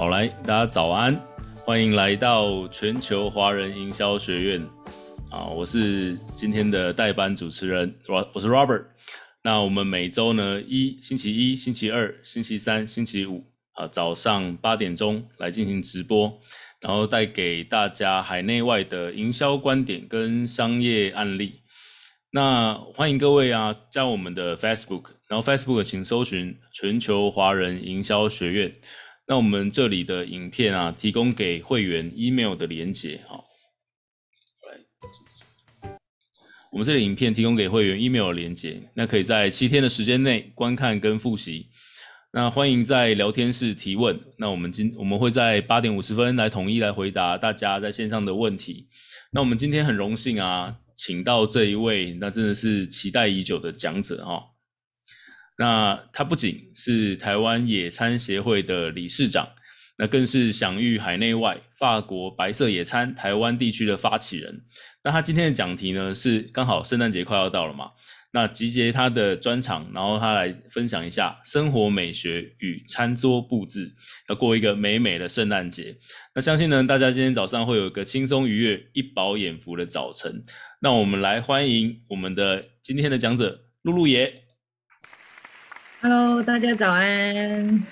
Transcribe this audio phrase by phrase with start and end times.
[0.00, 1.14] 好，来，大家早安，
[1.62, 4.66] 欢迎来到全球华人营销学院
[5.30, 5.44] 啊！
[5.48, 8.82] 我是今天的代班主持人，我我是 Robert。
[9.42, 16.32] 那我们每周呢，一星期一、星期二、星期三、星期五啊，早上八点钟来进行直播，
[16.80, 21.60] 然后带给大家海内外的营销观点跟商业案例。
[22.30, 28.74] 那欢迎各位啊，加我们的 Facebook，然后 Facebook 请搜寻全球华人营销学院。
[29.30, 33.44] 那我们这里的影片啊，提供给会员 email 的连接，好，
[34.68, 35.90] 来，
[36.72, 41.68] 我们这里影片提供给会员 email 的连接，那可以在七天的时间内观看跟复习。
[42.32, 48.88] 那欢迎在聊天室提问，那我们今我们会在八点五十分来统一来回答大家在线上的问题。
[49.30, 54.42] 那我们今天很荣幸啊，请到这一位，那真的是期待已久的讲者哈。
[55.60, 59.46] 那他不仅是台湾野餐协会的理事长，
[59.98, 64.62] 那更是享誉海内外法国白色野餐台湾地区的发起人。
[65.04, 67.90] 那他今天的讲题呢，是刚好圣诞节快要到了嘛，
[68.32, 73.92] 那集结他的专场，然后他来分享一下生活美学与餐桌布置，
[74.30, 75.94] 要过一个美美的圣诞节。
[76.34, 80.42] 那相信呢，大家今天早上会有一个轻松愉悦、一饱眼福的早晨。
[80.80, 84.32] 那我们来欢迎我们的今天的讲者露露爷。
[86.02, 87.86] Hello，大家早安。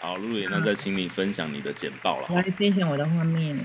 [0.00, 2.28] 好，露露爷，那再请你分享你的简报了。
[2.30, 3.58] 我来分享我的画面。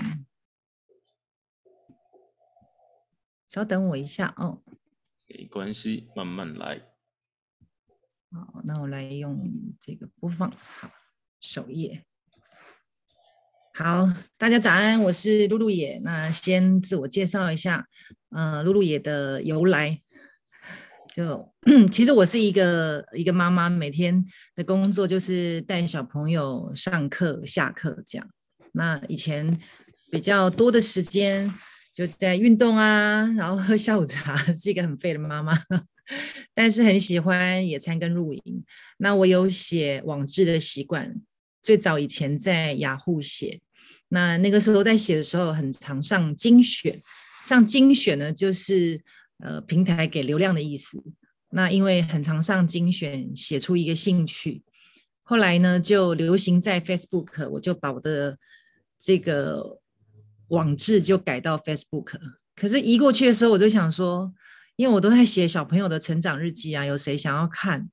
[3.47, 4.61] 稍等我一下哦。
[5.27, 6.81] 没关系，慢慢来。
[8.33, 9.49] 好，那我来用
[9.80, 10.52] 这个播放。
[10.52, 10.91] 好，
[11.39, 12.03] 首页。
[13.73, 14.05] 好，
[14.37, 16.02] 大家早安，我是露露野。
[16.04, 17.87] 那先自我介绍一下，
[18.31, 20.02] 呃，露露野的由来。
[21.11, 21.52] 就
[21.91, 24.25] 其实我是一个一个妈妈，每天
[24.55, 28.27] 的工作就是带小朋友上课、下课这样。
[28.71, 29.59] 那以前
[30.11, 31.53] 比较多的时间
[31.93, 35.53] 就在运动啊，然后喝下午茶， 是一个很废的妈妈。
[36.55, 38.63] 但是很喜欢野餐跟露营。
[38.97, 41.13] 那我有写网志的习惯，
[41.61, 43.59] 最早以前在雅虎写。
[44.07, 46.99] 那那个时候在写的时候，很常上精选，
[47.43, 49.01] 上精选呢就是。
[49.41, 51.01] 呃，平台给流量的意思。
[51.52, 54.64] 那因为很常上精选，写出一个兴趣。
[55.23, 58.37] 后来呢，就流行在 Facebook，我就把我的
[58.98, 59.80] 这个
[60.49, 62.20] 网志就改到 Facebook。
[62.55, 64.33] 可是移过去的时候，我就想说，
[64.76, 67.89] 因为我都在写小朋友的成长日记啊，有谁想要看？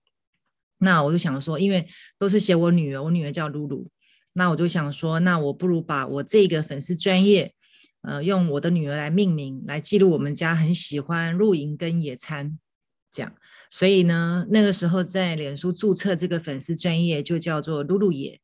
[0.79, 1.87] 那我就想说，因为
[2.19, 3.89] 都是写我女儿，我女儿叫露露。
[4.35, 7.55] 那我就想说，那我不如把我这个粉丝专业。
[8.03, 12.57] 呃，用我的女儿来命名，来记录我们家很喜欢露营跟野餐，
[13.11, 13.35] 这样。
[13.77, 18.41] 所以呢，那个时候在脸书注册这个粉丝专业就叫做露露野，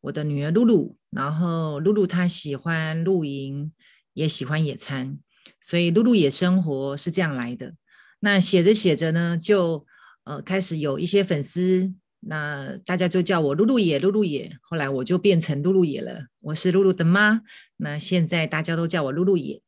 [0.00, 0.96] 我的女儿露露。
[1.10, 3.72] 然后露露她喜欢露营，
[4.12, 5.18] 也喜欢野餐，
[5.60, 7.74] 所以露露野生活是这样来的。
[8.20, 9.84] 那写着写着呢，就
[10.22, 11.92] 呃开始有一些粉丝。
[12.20, 14.56] 那大家就叫我露露野，露露野。
[14.62, 17.40] 后来我就变成露露野了，我是露露的妈。
[17.78, 19.60] 那现在大家都叫我露露野。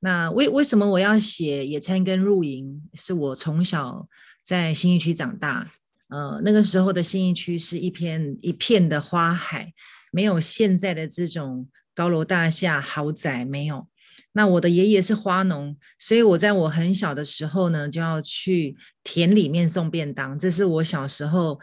[0.00, 2.82] 那为为什么我要写野餐跟露营？
[2.92, 4.08] 是我从小
[4.42, 5.72] 在新义区长大，
[6.08, 9.72] 呃，那个时候的新义区是一片一片的花海，
[10.10, 13.88] 没有现在的这种高楼大厦、豪宅，没有。
[14.32, 21.60] 那我的爷爷是花农，所以我在我很小的时候呢，就要去田里面送便当，这是我小时候。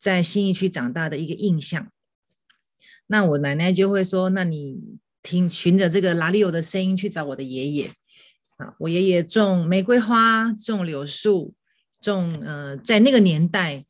[0.00, 1.92] 在新义区长大的一个印象，
[3.08, 4.78] 那我奶奶就会说：“那你
[5.22, 7.90] 听，循着这个拉里欧的声音去找我的爷爷
[8.56, 11.52] 啊。”我爷爷种玫瑰花，种柳树，
[12.00, 13.84] 种呃，在那个年代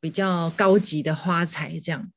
[0.00, 1.78] 比较高级的花材。
[1.80, 2.10] 这样，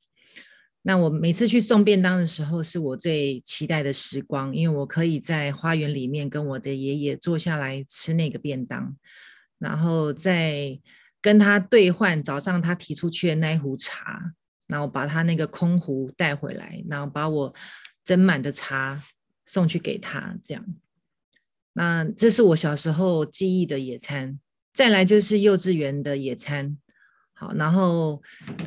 [0.81, 8.95] 那我每次去送便当的时候，是我最期待的时光，因为我可以在花园里面跟我的爷爷坐下来吃那个便当，
[9.59, 10.79] 然后再。
[11.21, 14.31] 跟他兑换早上他提出去的那一壶茶，
[14.67, 17.51] 然后把他那个空壶带回来，然后把我
[18.05, 19.01] 斟满的茶
[19.43, 20.63] 送去给他，这样。
[21.73, 24.39] 那这是我小时候记忆的野餐。
[24.75, 26.77] 再来就是幼稚园的野餐。
[27.33, 28.21] 好，然后，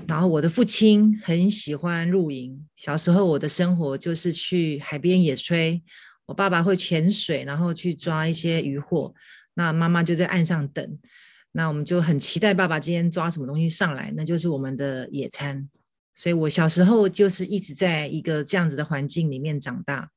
[0.07, 2.67] 然后我的父亲很喜欢露营。
[2.77, 5.83] 小时候我的生活就是去海边野炊，
[6.25, 9.15] 我爸爸会潜水，然后去抓一些渔获，
[9.53, 10.99] 那妈妈就在岸上等。
[11.53, 15.69] 那我们就很期待爸爸今天抓什么东西上来，那就是我们的野餐。
[16.15, 20.11] 所以我小时候就是一直在一个这样子的环境里面长大。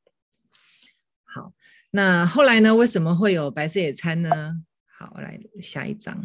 [1.24, 1.54] 好，
[1.92, 2.74] 那后来呢？
[2.76, 4.62] 为什么会有白色野餐呢？
[5.02, 6.16] 好，我来下一张。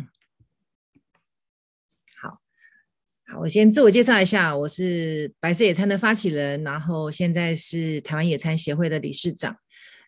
[2.21, 2.39] 好，
[3.27, 9.57] 好，我先自我介绍一下，我是白色野餐的发起人，然后现在是台湾野餐协会的理事长。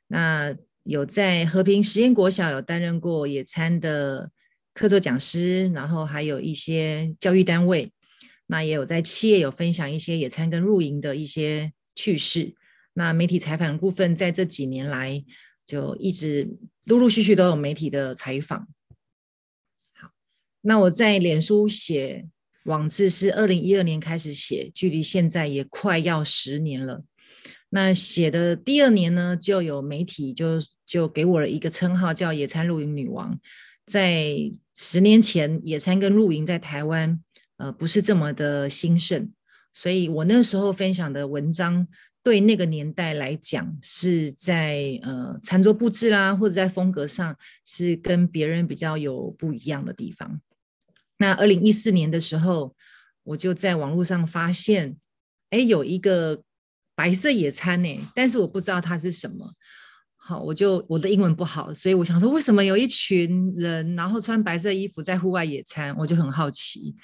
[0.09, 4.31] 那有在和平实验国小有担任过野餐的
[4.75, 7.91] 客座讲师，然后还有一些教育单位，
[8.49, 12.55] 那也有在企业有分享一些野餐跟露营的一些趣事。
[12.93, 15.25] 那媒体采访的部分，在这几年来
[15.65, 16.47] 就一直
[16.89, 18.67] 陆陆续续都有媒体的采访。
[19.95, 20.11] 好，
[20.63, 22.27] 那我在脸书写。
[22.65, 27.03] 网志是二零一二年开始写，距离现在也快要十年了。
[27.71, 33.41] 那写的第二年呢，就有媒体就就给我了一个称号，叫“野餐露营女王”。
[33.87, 34.37] 在
[34.75, 37.19] 十年前，野餐跟露营在台湾
[37.57, 39.33] 呃不是这么的兴盛，
[39.73, 41.89] 所以我那时候分享的文章，
[42.29, 47.35] 对那个年代来讲，是在呃餐桌布置啦，或者在风格上，
[47.65, 50.39] 是跟别人比较有不一样的地方。
[51.17, 52.77] 那二零一四年的时候，
[53.23, 54.99] 我就在网络上发现，
[55.49, 56.43] 哎，有一个
[56.95, 59.55] 白色野餐呢，但是我不知道它是什么。
[60.15, 65.97] 好，我就我的英文不好，所以我想说，为什么有一群人然后穿白色衣服在户外野餐？
[65.97, 66.95] 我就很好奇，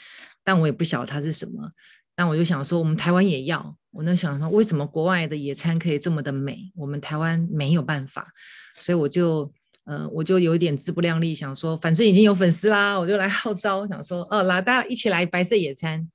[0.44, 1.71] 但我也不晓得它是什么。
[2.14, 3.76] 但我就想说，我们台湾也要。
[3.90, 8.32] 我那想说，为什么国外的野餐可以这么的美，我们台湾没有办法？
[8.78, 9.52] 所以我就。
[9.87, 16.08] 呃，我就有一点自不量力，想说反正已经有粉丝啦，我就来号召，想说哦，来大家一起来白色野餐。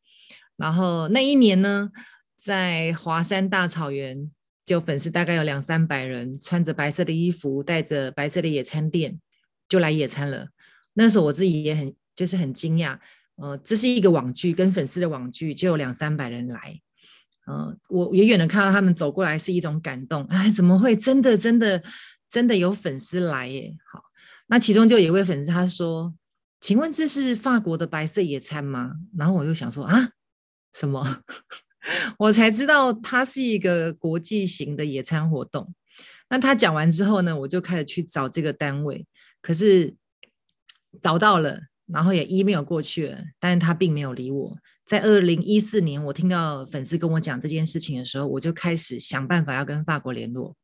[0.57, 1.91] 然后那一年呢，
[2.35, 4.31] 在华山大草原，
[4.65, 9.19] 就粉丝大概有两三百人，穿着白色的衣服，带着白色的野餐垫，
[9.67, 10.47] 就来野餐了。
[10.93, 12.97] 那时候我自己也很就是很惊讶，
[13.41, 16.79] 呃，这是一个网剧，跟粉丝的网剧就有两三百人来，
[17.47, 21.83] 呃，我远远的看到他们走过来是一种感动，哎，怎么会真的真的？
[22.29, 23.75] 真的有粉丝来耶！
[23.91, 24.03] 好，
[24.49, 26.13] 那其中就有一位粉丝他说
[26.61, 30.11] ：“请问这是法国的白色野餐吗？”然后我就想说啊，
[30.75, 31.23] 什么？
[32.19, 35.73] 我才知道它是一个国际型的野餐活动。
[36.29, 39.07] 那他讲完之后呢，我就开始去找这个单位，
[39.41, 39.95] 可是
[41.01, 44.55] 找到了，然后也 email 过去了，但是他并没有理我。
[44.85, 50.55] 在二零一四年，我听到粉丝跟我讲这件事情的时候，我就开始想办法要跟法国联络。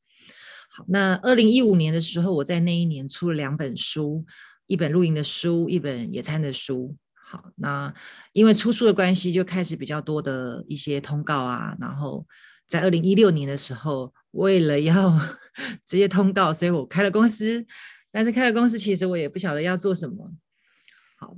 [0.70, 4.26] 好那二零一五年的时候，我在那一年出了两本书，
[4.68, 6.96] 一本露营的书，一本野餐的书。
[7.28, 7.94] 好，那
[8.34, 11.76] 因为出书的关系，就开始比较多的一些通告啊。
[11.80, 12.26] 然后
[12.68, 15.18] 在二零一六年的时候，为了要
[15.88, 17.66] 直接通告，所以我开了公司。
[18.12, 20.32] 但是开了公司，其实我也不晓得要做什么。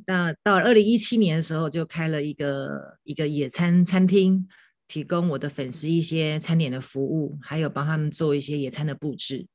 [0.06, 4.48] 那到二零一七年的时候，就开了一个一个野餐餐厅。
[4.90, 9.46] 提供我的粉丝一些餐点的服务，还有帮他们做一些野餐的布置。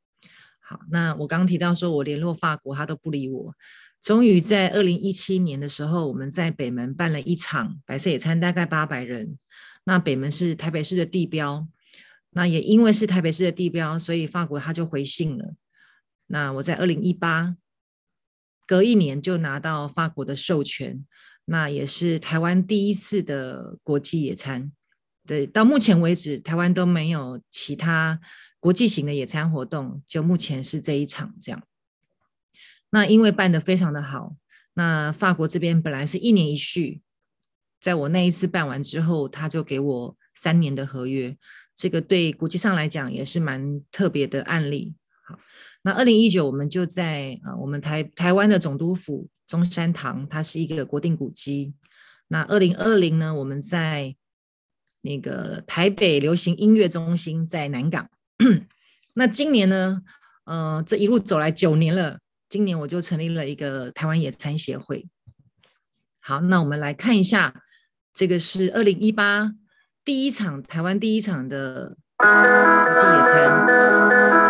[0.61, 3.55] 好，那我刚刚提到说我联络法国，他都不理我。
[4.03, 9.39] 终于在二零一七年的时候，我们在北门办了一场白色野餐，大概八百人。
[9.85, 11.67] 那北门是台北市的地标，
[12.33, 15.55] 那也因为是台北市的地标，所以法国他就回信了。
[16.27, 17.57] 那我在二零一八
[18.67, 21.05] 隔一年就拿到法国的授权，
[21.45, 24.73] 那也是台湾第一次的国际野餐。
[25.27, 28.21] 对，到目前为止，台湾都没有其他
[28.59, 31.63] 国际型的野餐活动，就目前是这一场这样。
[32.91, 34.35] 那因为办得非常的好，
[34.75, 37.03] 那法国这边本来是一年一续，
[37.81, 41.37] 在我那一次办完之后，他就给我三年的合约，
[41.75, 44.95] 这个对国际上来讲也是蛮特别的案例。
[45.25, 45.39] 好，
[45.83, 51.75] 那二零一九我们就在呃我们台台湾的总督府中山堂，它是一个国定古迹。
[52.29, 54.15] 那二零二零呢，我们在
[55.03, 58.09] 那个台北流行音乐中心在南港，
[59.15, 60.03] 那今年呢，
[60.45, 65.07] 呃，这一路走来九年了，今年我就成立了一个台湾野餐协会。
[66.21, 67.63] 好，那我们来看一下，
[68.15, 69.53] 这个是二零一八
[70.05, 74.42] 第一场台湾第一场的国际野餐，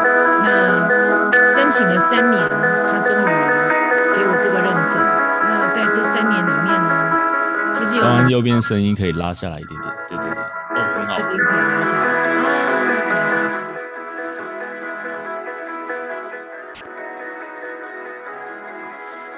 [1.72, 4.92] 请了三年，他终于给我这个认证。
[5.48, 8.04] 那在这三年里面呢，其实有。
[8.28, 9.94] 右边声音可以拉下来一点点。
[10.06, 12.04] 对对对，哦，很好这边可以拉下来
[12.36, 13.24] 啊！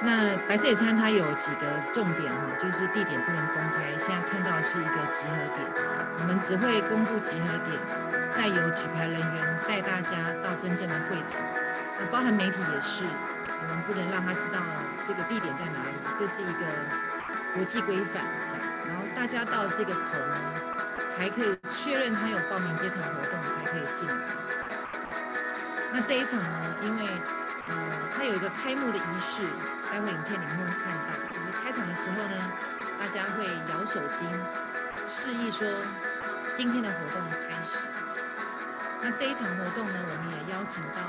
[0.03, 3.97] 那白色野餐它有几个重点哈，就是地点不能公开。
[3.97, 5.65] 现在看到是一个集合点，
[6.19, 7.79] 我们只会公布集合点，
[8.33, 11.41] 再由举牌人员带大家到真正的会场。
[11.99, 14.59] 那包含媒体也是，我们不能让他知道
[15.03, 16.65] 这个地点在哪里，这是一个
[17.55, 18.63] 国际规范这样。
[18.87, 20.37] 然后大家到这个口呢。
[21.07, 24.15] 才可以确认他有报名这场活动，才可以进来。
[25.93, 27.05] 那这一场呢，因为
[27.69, 27.75] 呃，
[28.11, 29.43] 它有一个开幕的仪式，
[29.93, 32.51] 待会影片里面会看到，就是开场的时候呢，
[32.99, 34.25] 大家会摇手机，
[35.05, 35.69] 示意说
[36.55, 37.87] 今天的活动开始。
[39.03, 41.03] 那这一场活动呢，我们也邀请到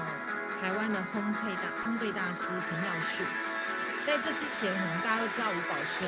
[0.62, 3.26] 台湾的烘焙大烘焙大师陈耀训。
[4.04, 6.08] 在这之前，可能大家都知道吴宝轩，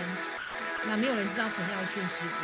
[0.85, 2.35] 那没有人知道陈耀训师傅。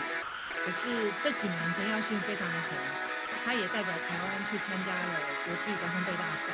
[0.66, 2.78] 可是这几年陈耀训非常的红，
[3.46, 6.52] 他也代表台湾去参加了国际的烘焙大赛。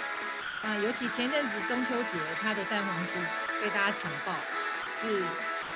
[0.62, 3.18] 那尤其前阵子中秋节，他的蛋黄酥
[3.62, 4.36] 被大家抢爆，
[4.92, 5.24] 是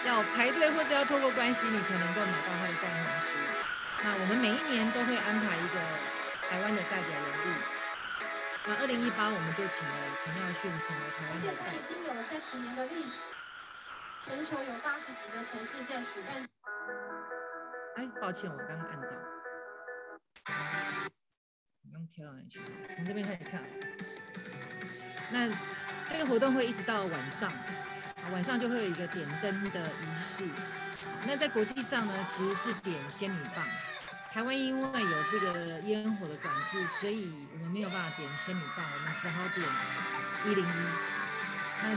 [0.04, 3.28] 要排队或者要透过关系，你才能够买到他的蛋黄酥。
[4.04, 5.80] 那我们每一年都会安排一个
[6.50, 7.73] 台湾的代表人物。
[8.66, 9.94] 那二零一八我们就请了
[10.24, 11.74] 陈耀迅成为台湾的代表。
[11.74, 13.20] 已经有三十年的历史，
[14.26, 16.46] 全球有八十几个城市在举办。
[17.96, 19.08] 哎，抱歉，我刚刚按到。
[21.82, 22.62] 你刚跳到哪里去？
[22.90, 23.62] 从这边开始看。
[25.30, 25.50] 那
[26.06, 27.52] 这个活动会一直到晚上，
[28.32, 30.48] 晚上就会有一个点灯的仪式。
[31.28, 33.66] 那在国际上呢，其实是点仙女棒。
[34.34, 39.64] 台湾因为有这个烟火的管制，所以我们没有办法点仙女棒，我们只好点
[40.44, 40.88] 一零一。
[41.84, 41.96] 那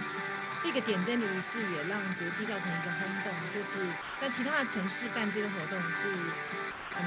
[0.61, 3.79] 这个点灯的仪式也让国际造成一个轰动，就是
[4.21, 6.15] 但其他的城市办这个活动是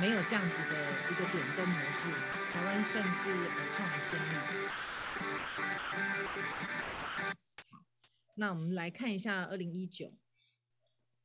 [0.02, 2.10] 没有这样子的一个点灯模式，
[2.52, 3.32] 台湾算是
[3.78, 4.36] 创了先例。
[8.34, 10.12] 那我们来看一下二零一九。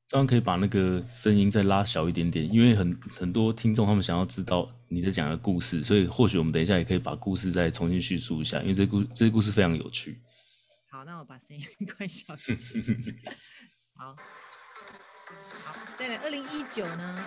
[0.07, 10.21] 这样可以把那个声音再拉小一点点，因为很很多听众他们想要知道你在讲的故事，所以或许我们等一下也可以把故事再重新叙述一下，因为这故这些故事非常有趣。
[10.91, 11.65] 好，那我把声音
[11.97, 13.17] 关小一点。
[13.97, 14.15] 好，
[15.65, 17.25] 好再来二零一九呢，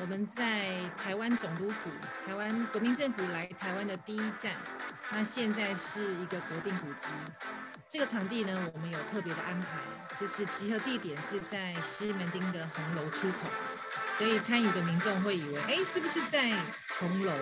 [0.00, 1.90] 我们在台湾总督府，
[2.26, 4.56] 台湾国民政府来台湾的第一站，
[5.10, 7.08] 那现在是一个国定古迹。
[7.88, 9.66] 这个场地呢，我们有特别的安排，
[10.16, 13.48] 就是集合地点是在西门町的红楼出口，
[14.16, 16.56] 所以参与的民众会以为，哎，是不是在
[16.98, 17.32] 红楼？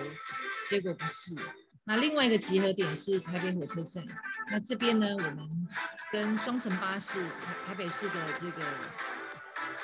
[0.66, 1.36] 结果不是。
[1.84, 4.04] 那另外一个集合点是台北火车站，
[4.50, 5.68] 那这边呢，我们
[6.12, 7.22] 跟双层巴士，
[7.66, 8.62] 台北市的这个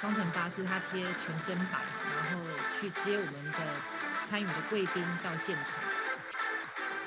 [0.00, 1.78] 双层巴士，它贴全身白，
[2.16, 2.44] 然后
[2.78, 3.58] 去接我们的
[4.22, 5.78] 参与的贵宾到现场，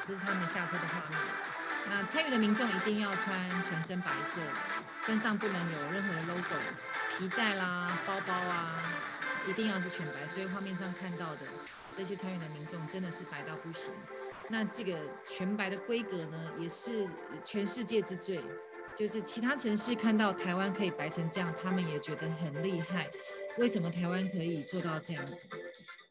[0.03, 1.20] 这是他们下车的画面。
[1.89, 4.41] 那参与的民众一定要穿全身白色，
[5.00, 6.56] 身上不能有任何的 logo，
[7.17, 8.82] 皮带啦、包包啊，
[9.48, 10.27] 一定要是全白。
[10.27, 11.41] 所以画面上看到的
[11.96, 13.94] 这些参与的民众真的是白到不行。
[14.50, 14.98] 那这个
[15.29, 17.08] 全白的规格呢，也是
[17.44, 18.44] 全世界之最。
[18.98, 23.08] 就是其他城市看到台湾可以白成这样，他们也觉得很厉害。
[23.60, 25.46] 为什么台湾可以做到这样子？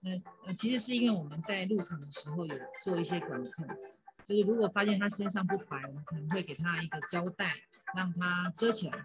[0.01, 0.13] 那
[0.47, 3.67] 呃，其实是因为我们在入场的时候有做一些管控。
[4.25, 7.57] 就是如果发现他身上不白，我们可能会给他一个胶带，
[7.97, 8.97] 让他遮起来。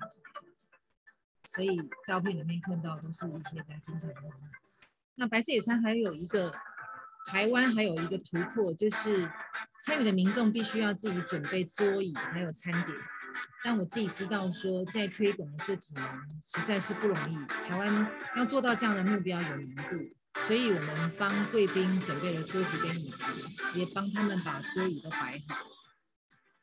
[1.46, 4.52] 所以照片里面看到都是一些比较精彩的画面。
[5.16, 6.54] 那白色野餐还有一个
[7.26, 9.28] 台湾还有一个突破，就是
[9.82, 12.96] 参与的民众必须要自己准备桌椅还有餐点。
[13.64, 16.06] 但我自己知道说，在推广的这几年
[16.42, 19.98] 实在是不容易，台湾要做到这样的目标有难度。
[20.48, 23.26] 所以我们帮贵宾准备了桌子跟椅子，
[23.76, 25.58] 也帮他们把桌椅都摆好。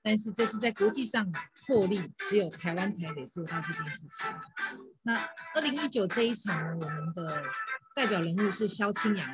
[0.03, 1.31] 但是这是在国际上
[1.67, 4.27] 破例，只有台湾台北做到这件事情。
[5.03, 7.43] 那二零一九这一场，我们的
[7.95, 9.31] 代表人物是萧清扬。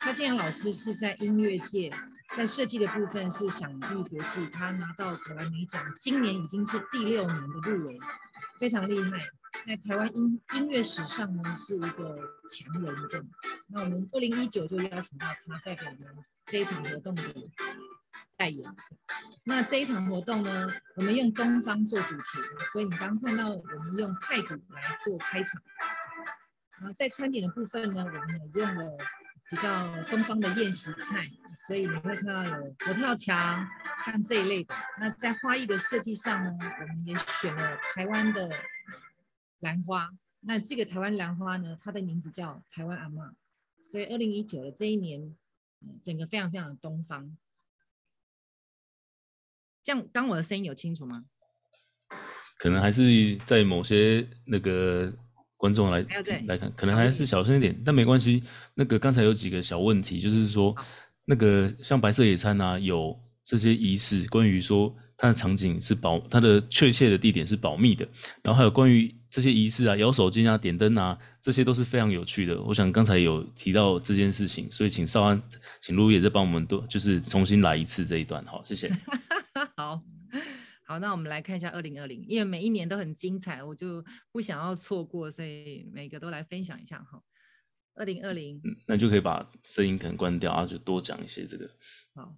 [0.00, 1.92] 萧清扬老师是在音乐界，
[2.34, 7.98] 在设计的部分是享誉国际，他拿到格莱美奖，今年已经是第六年的入围，
[8.58, 9.26] 非常厉害。
[9.66, 12.16] 在台湾音音乐史上呢，是一个
[12.48, 13.28] 强人证。
[13.68, 17.22] 那我们二零一九就邀请到他代表我们这一场活动的
[18.36, 18.96] 代言者。
[19.44, 22.22] 那这一场活动呢，我们用东方做主题，
[22.70, 25.60] 所以你刚刚看到我们用太鼓来做开场。
[26.78, 28.84] 然后在餐点的部分呢，我们也用了
[29.50, 31.30] 比较东方的宴席菜，
[31.66, 33.68] 所以你会看到有佛跳墙，
[34.04, 34.74] 像这一类的。
[34.98, 38.50] 那在花艺的设计上呢，我们也选了台湾的。
[39.60, 43.32] 兰花，那这个台湾兰花呢，它的名字叫台湾阿嬷，
[43.82, 45.36] 所以二零一九的这一年，
[46.00, 47.36] 整个非常非常的东方。
[49.82, 51.24] 这样，刚我的声音有清楚吗？
[52.56, 55.12] 可能还是在某些那个
[55.58, 56.02] 观众来
[56.46, 58.42] 来看，可能还是小声一点，但没关系。
[58.74, 60.74] 那个刚才有几个小问题，就是说，
[61.26, 68.08] 那个像白色野餐啊，有这些仪式，关于说它的场景是保，它的确切的地点是保密的，
[68.42, 69.14] 然后还有关于。
[69.30, 72.58] 这些仪式啊，摇手机啊，点灯啊，这些都是非常有趣的。
[72.62, 75.40] 我想刚才有提到这件事情，所以请少安，
[75.82, 78.90] 请露露也再帮我们多，就是重新来一次这一段，好，谢谢。
[79.76, 80.00] 好，
[80.88, 84.02] 好，那我们来看一下二零二零，因为每一年都很精彩，我就
[84.32, 87.22] 不想要错过，所以每个都来分享一下哈。
[87.92, 91.70] 二零二零，那就可以把声音可能关掉，然后就多讲一些这个。
[92.14, 92.34] 好，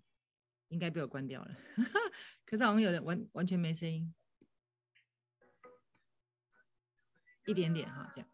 [0.66, 1.56] 应该被我关掉了，
[2.44, 4.12] 可是好像有人完完全没声音，
[7.46, 8.28] 一点点哈，这样。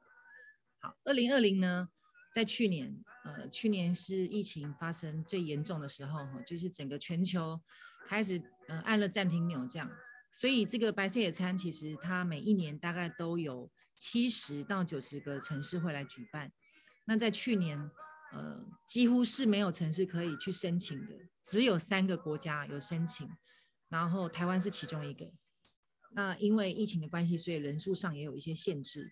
[0.78, 1.90] 好，二零二零呢，
[2.32, 7.60] 在去年，呃，去年是疫情发生最严重的时候哈，就是整个全球
[8.06, 9.90] 开始，呃，按了暂停钮这样，
[10.38, 16.52] 所以这个白色野餐其实它每一年大概都有七十到九十个城市会来举办。
[17.06, 17.90] 那在去年，
[18.32, 23.26] 呃，几乎是没有城市可以去申请的，只有三个国家有申请，
[23.88, 25.32] 然后台湾是其中一个。
[26.12, 29.10] 那因为疫情的关系，所以人数上也有一些限制。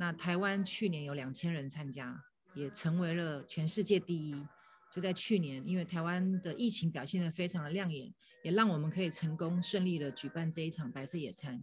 [0.00, 4.44] 那台湾去年有两千人参加，也成为了全世界第一。
[4.92, 8.12] 就在去年，因为台湾的疫情表现得非常的亮眼，
[8.42, 11.60] 也让我们可以成功顺利的举办这一场白色野餐。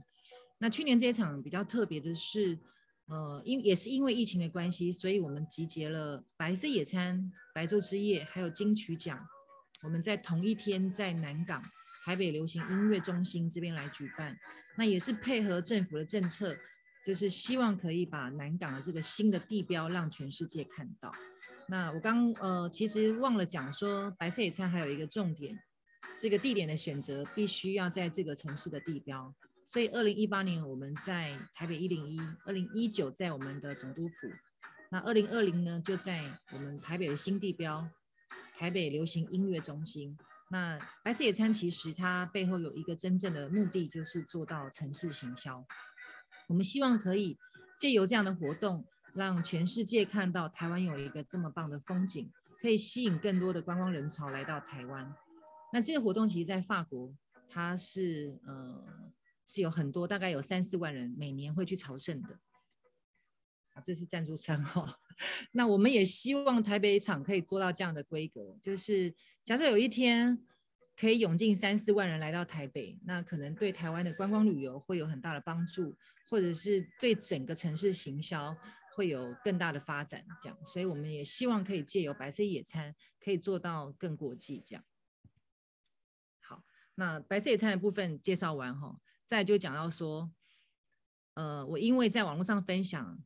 [0.57, 2.57] 那去年这一场比较特别的是。
[3.07, 9.19] 呃，因也是因为疫情的关系，所以我们集结了白色野餐、白昼之夜，还有金曲奖。
[9.81, 11.61] 我们在同一天在南港
[12.05, 14.39] 台北流行音乐中心这边来举办，
[14.77, 16.55] 那也是配合政府的政策，
[17.03, 21.11] 就是希望可以把南港的这个新的地标让全世界看到。
[21.67, 25.57] 那我刚呃其实忘了讲说，白色野餐还有一个重点，
[26.17, 29.33] 这个地点的选择必须要在这个城市的地标。
[29.65, 34.29] 所以，二零一八年我们在台北一零一，二零一九在我们的总督府，
[34.91, 37.87] 那二零二零呢就在我们台北的新地标
[38.57, 40.17] 台北流行音乐中心。
[40.49, 45.65] 那白色野餐其实它背后有一个真正的目的，就是做到城市行销。
[46.47, 47.39] 我们希望可以
[47.77, 55.13] 借由这样的活动，让全世界看到台湾有一个这么棒的风景，可以吸引更多的观光人潮来到台湾。
[55.71, 57.13] 那这个活动其实在法国，
[57.49, 59.11] 它是呃。
[59.45, 62.29] 是有很多，大概有三四万人每年会去朝圣的。
[63.73, 64.97] 啊，这是赞助商哈。
[65.51, 70.41] 那我们也希望台北场可以做到这样的规格，就是假设有一天
[70.95, 75.93] 可以涌进三四万人来到台北，那可能对台湾的观光旅游会有很大的帮助，
[76.29, 78.55] 或者是对整个城市行销
[78.95, 80.25] 会有更大的发展。
[80.41, 84.83] 这样，所以我们也希望可以借由白色野餐，可以做到更国际这样。
[86.39, 86.63] 好，
[86.95, 88.99] 那白色野餐的部分介绍完哈。
[89.25, 90.31] 再就讲到说，
[91.33, 93.23] 呃，我因为在网络上分享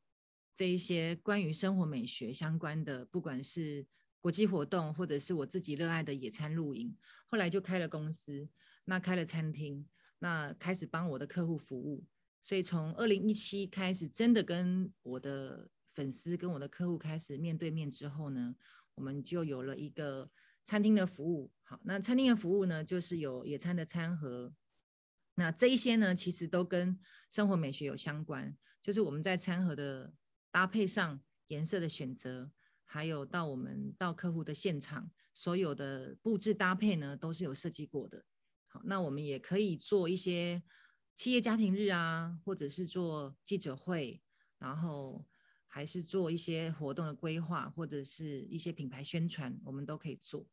[0.55, 3.85] 这一些关于生活美学相关的，不管是
[4.21, 8.47] 国际活动，或者是我自己热爱的野餐露营，后来就开了公司，
[8.85, 9.87] 那开了餐厅，
[10.19, 12.05] 那开始帮我的客户服务。
[12.47, 18.55] 所以从二零一七开始，真的跟我的粉丝、跟我的客户开始面对面之后呢，
[18.95, 20.31] 我们就有了一个
[20.63, 21.51] 餐厅的服务。
[21.63, 24.53] 好，那餐厅的服务呢，就是有野餐的餐盒。
[25.35, 26.97] 那这一些呢，其实都跟
[27.29, 30.13] 生活美学有相关，就是我们在餐盒的
[30.49, 32.49] 搭配上、颜色的选择，
[32.85, 38.23] 还有到我们到客户的现场，所有的布置搭配呢，都是有设计过的。
[38.67, 40.63] 好，那我们也可以做一些
[41.17, 44.21] 企业家庭日啊，或者是做记者会，
[44.59, 45.25] 然后
[45.65, 50.45] 还是做一些活动的规划，或者是一些品牌宣传，我们都可以做。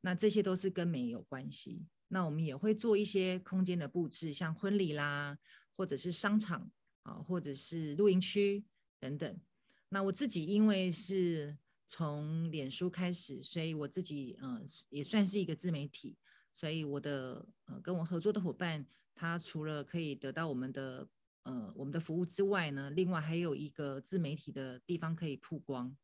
[0.00, 1.88] 那这些都是跟美有关系。
[2.06, 5.36] 那我们也会做一些空间的布置，像婚礼啦，
[5.72, 6.70] 或者是商场
[7.02, 8.64] 啊，或者是露营区
[9.00, 9.40] 等等。
[9.88, 11.58] 那我自己因为是
[11.88, 16.16] 从脸书开始，所以我自己呃也算是一个自媒体，
[16.52, 21.08] 所以我的呃跟我合作的伙伴，他除了可以得到我们的
[21.42, 25.96] 呃我们的服务之外呢，另外还有一个自媒体的地方可以曝光。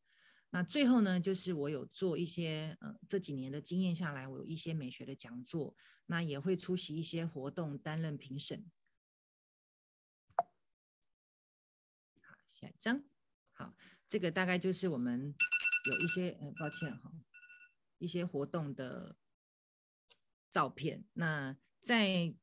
[0.51, 5.75] 那最后呢，就是我有做一些，呃，这几年的经验下来，我有一些美学的讲座，
[6.07, 8.65] 那也会出席一些活动，担任评审。
[12.21, 13.03] 好，下一张。
[13.53, 13.75] 好，
[14.07, 15.35] 这个大概就是我们
[15.91, 17.11] 有一些，呃，抱歉哈，
[17.99, 19.15] 一些活动的
[20.49, 21.05] 照片。
[21.13, 22.33] 那在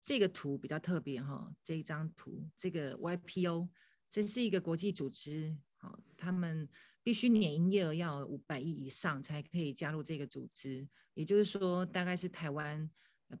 [0.00, 3.68] 这个图比较特别哈，这一张图，这个 YPO，
[4.08, 6.68] 这是一个国际组织，好，他们。
[7.00, 12.90] 必须年营业额要五百亿以上才可以加入这个组织，也就是说，大概是台湾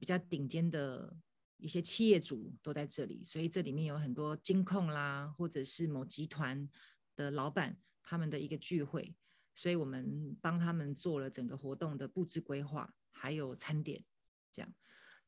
[0.00, 1.14] 比较顶尖的
[1.58, 6.66] 一些企业主都在这里，所以这里面有很多金控啦，或者是某集团
[7.14, 9.14] 的老板他们的一个聚会，
[9.54, 14.02] 所以我们帮他们做了整个活动的布置规划，还有餐点
[14.50, 14.74] 这样。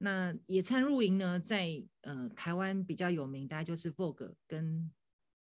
[0.02, 4.90] 那野餐露营呢，在呃台湾比较有名，大概就是 Vogue 跟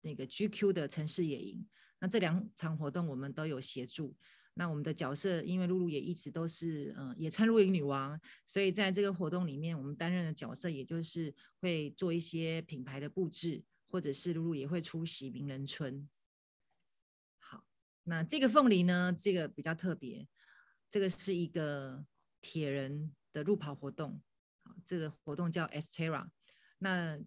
[0.01, 1.67] 那个 GQ 的城市野营。
[1.99, 4.15] 那这两场活动我们都有协助。
[4.53, 16.07] 那我们的角色，因为露露也一直都是、呃、野餐露营女王，所以在这个活动里面，我们担任的角色，也就是会做一些品牌的布置，或者是露露也会出席名人村。
[17.39, 17.65] 好，
[18.03, 20.27] 那这个凤梨呢，这个比较特别，
[20.89, 22.05] 这个是一个
[22.39, 24.21] 铁人的路跑活动，
[24.85, 26.29] 这个活动叫 Xterra。
[26.77, 27.19] 那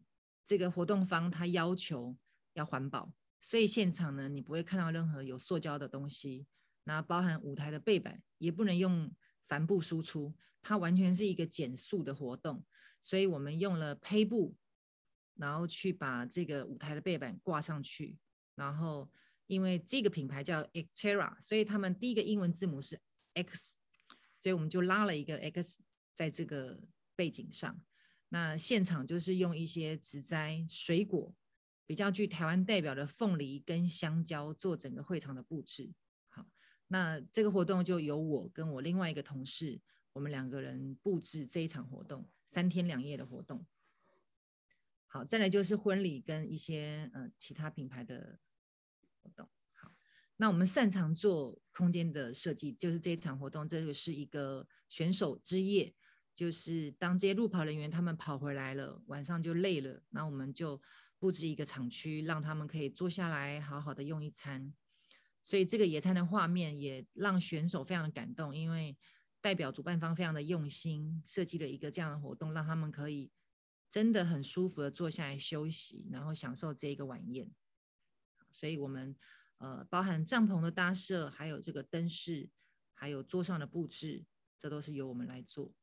[0.44, 2.16] 这个活动方他要求
[2.55, 6.47] 要环保，所以现场呢，你不会看到任何有塑胶的东西。
[6.85, 9.14] 那包含舞台的背板也不能用
[9.47, 12.64] 帆布输出，它完全是一个减速的活动，
[13.03, 14.57] 所以我们用了胚布，
[15.35, 18.16] 然后去把这个舞台的背板挂上去，
[18.55, 19.11] 然后
[19.47, 22.99] 因为这个品牌叫 Extera 所以他们第一个英文字母是
[23.35, 23.77] X，
[24.35, 25.83] 所以我们就拉了一个 X
[26.14, 26.81] 在这个
[27.18, 27.83] 背景上。
[28.28, 31.35] 那现场就是用一些植栽、水果，
[31.85, 35.92] 比较具台湾代表的凤梨跟香蕉做整个会场的布置。
[36.28, 36.46] 好
[36.87, 39.81] 那这个活动就由我跟我另外一个同事，
[40.12, 43.66] 我们两个人布置这一场活动，三天两夜的活动。
[45.07, 48.38] 好，再来就是婚礼跟一些呃其他品牌的
[49.22, 49.48] 活动。
[49.72, 49.90] 好，
[50.37, 55.94] 那我们擅长做空间的设计，就是这一场活动，这个是一个选手之夜，
[56.38, 60.81] 就是当这些路跑人员他们跑回来了，晚上就累了，那我们就
[61.18, 64.72] 布置一个厂区，让他们可以坐下来好好的用一餐。
[65.42, 68.96] 所以这个野餐的画面也让选手非常的感动，因为
[69.40, 73.33] 代表主办方非常的用心设计了一个这样的活动，让他们可以
[73.90, 77.51] 真的很舒服的坐下来休息，然后享受这一个晚宴。
[78.53, 79.16] 所以我们
[79.57, 82.48] 呃包含帐篷的搭设，还有这个灯饰，
[82.94, 84.24] 还有桌上的布置，
[84.57, 85.74] 这都是由我们来做。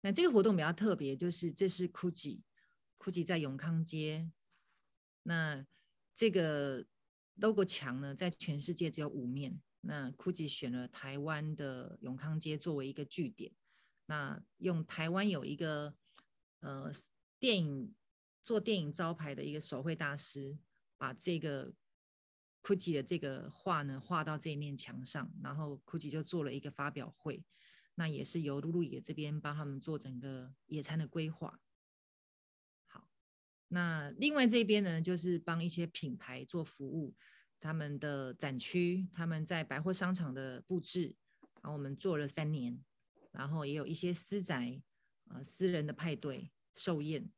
[0.00, 4.30] 那这个活动比较特别，就是这是 Gucci，Gucci 在永康街，
[5.22, 5.66] 那
[6.14, 6.86] 这个。
[7.38, 9.60] logo 墙呢，在全世界只有五面。
[9.82, 13.52] 那 Gucci 选了台湾的永康街作为一个据点。
[14.06, 15.94] 那用台湾有一个
[16.60, 16.90] 呃
[17.38, 17.94] 电影
[18.42, 20.56] 做电影招牌的一个手绘大师，
[20.96, 21.74] 把这个
[22.62, 27.44] Gucci 的这个画呢画到这一面墙上，然后 Gucci 就做了一个发表会。
[27.96, 31.60] 那也是由露露野这边帮他们做整个野餐的规划。
[32.86, 33.08] 好
[33.68, 37.16] 那另外这边呢，就是帮一些品牌做服务，
[37.58, 41.16] 他们的展区，他们在百货商场的布置，
[41.62, 42.78] 然后我们做了三年，
[43.32, 44.80] 然后也有一些私宅，
[45.28, 47.30] 呃，私人的派对、寿宴。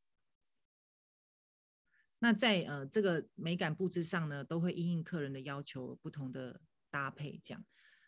[2.18, 7.64] 那在呃这个美感布置上呢，都会因应客人的要求不同的搭配这样。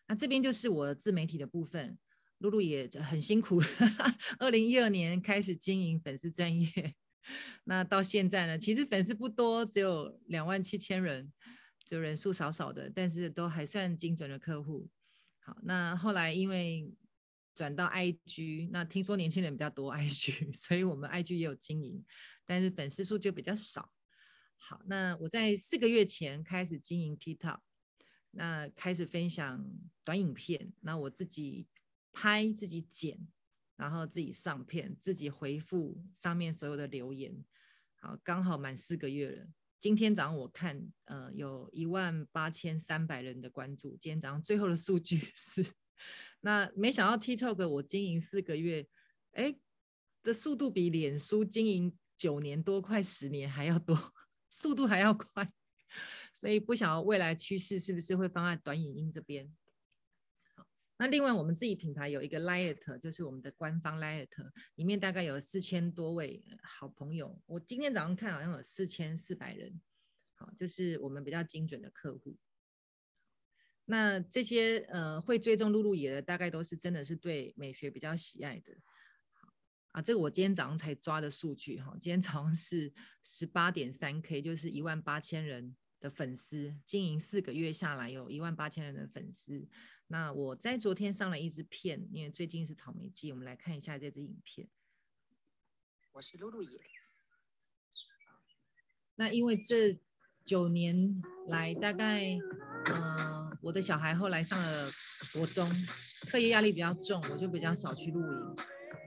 [0.08, 1.96] 那这边就是我自媒体的部分，
[2.40, 3.60] 露露也很辛苦，
[4.38, 6.94] 二零一二年开始经营粉丝专业。
[7.64, 11.30] 那到现在呢，其实粉丝不多，只有两万七千人，
[11.84, 14.88] 就人数少少的，但是都还算精准的客户。
[15.40, 16.90] 好，那后来因为
[17.54, 22.02] 转到 IG，那听说年轻人比较多 IG， 所以我们 IG 也有经营，
[22.46, 23.92] 但是粉丝数就比较少。
[24.56, 27.58] 好，那我在四个月前开始经营 TikTok，
[28.30, 29.62] 那开始分享
[30.04, 31.66] 短影片，那我自己
[32.12, 33.28] 拍自己剪。
[33.76, 37.34] 然后自己上片，自己回复上面所有的留言，
[37.94, 39.48] 好，刚好满四个月了。
[39.78, 43.96] 今天早上我看，呃，有一万八千三百人的关注。
[43.96, 45.64] 今天早上最后的数据 是，
[46.42, 48.86] 那没想到 TikTok 我经营四个月，
[49.32, 49.56] 哎，
[50.22, 54.12] 这速度比脸书经营九年多，快十年还要多，
[54.50, 55.48] 速度还要快。
[56.36, 59.50] 所以不晓得未来趋势是不是会放在短影音这边。
[61.00, 64.28] 那另外，我们自己品牌有一个 Lite，就是我们的官方 Lite，
[64.74, 67.40] 里面大概有四千多位好朋友。
[67.46, 69.80] 我今天早上看好像有四千四百人，
[70.34, 72.36] 好，就是我们比较精准的客户。
[73.86, 78.70] 那这些呃会追踪露露野的，大概都是真的是对美学比较喜爱的。
[79.32, 79.48] 好
[79.92, 89.66] 啊，这个我今天早上才抓的数据哈，今天早上是十八点三 K，就是一万八千人的粉丝，经营四个月下来有一万八千人的粉丝。
[90.12, 94.68] 那我在昨天上了一支片，因为最近是草莓季，我们来看一下这支影片。
[96.10, 96.80] 我是露露野。
[99.14, 99.96] 那因为这
[100.42, 102.34] 九年来，大概
[102.86, 104.90] 嗯、呃，我的小孩后来上了
[105.32, 105.70] 国中，
[106.26, 108.56] 课业压力比较重，我就比较少去露营。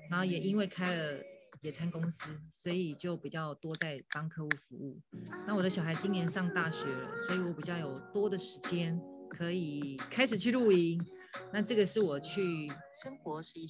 [0.09, 1.21] 然后也因为开了
[1.59, 5.01] 野餐公司，所以就比较多在帮客户服务。
[5.45, 8.97] 那我的小孩今年上大学了，所以我比较有多的时间。
[9.33, 11.03] 可以开始去露营，
[11.51, 12.71] 那这个是我去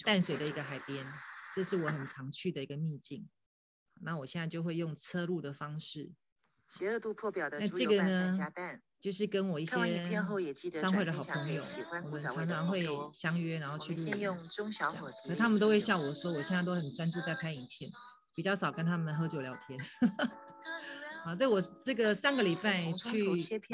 [0.04, 1.06] 淡水的一个海边，
[1.56, 3.28] 这是我很常去的一个秘境。
[4.02, 6.12] 那我现在就会用车路的方式，
[6.70, 8.36] 邪恶度破表的那这个呢，
[9.00, 9.72] 就是跟我一些
[10.74, 11.64] 商会的好朋友，
[12.04, 14.38] 我们常常会相约，然后去录影。
[15.28, 17.90] 可他们都会笑我说，我现在都很专注在拍影片，
[18.36, 19.80] 比较少跟他们喝酒聊天。
[21.24, 23.26] 好，这我这个上个礼拜去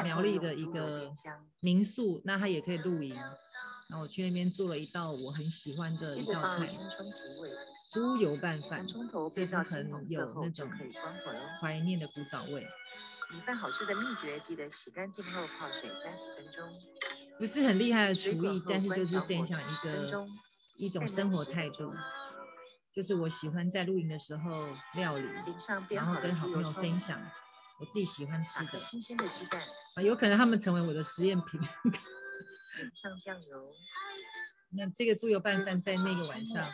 [0.03, 1.11] 苗栗的一个
[1.59, 3.15] 民宿，那他也可以露营。
[3.15, 6.67] 然后我去那边做了一道我很喜欢的一道菜。
[7.91, 8.85] 猪油拌饭，
[9.31, 10.69] 这是很有那种
[11.59, 12.67] 怀念的古早味。
[13.33, 16.71] 米饭好吃的秘诀，记得洗干净后泡水三十分钟。
[17.39, 20.27] 不是很厉害的厨艺，但是就是分享一个
[20.77, 21.91] 一种生活态度，
[22.91, 25.23] 就是我喜欢在露营的时候料理，
[25.89, 27.21] 然后跟好朋友分享
[27.79, 28.79] 我自己喜欢吃的。
[28.79, 29.61] 新鲜的鸡蛋
[29.95, 31.61] 啊，有可能他们成为我的实验品。
[32.93, 33.67] 上酱油。
[34.69, 36.69] 那这个猪油拌饭在那个晚上。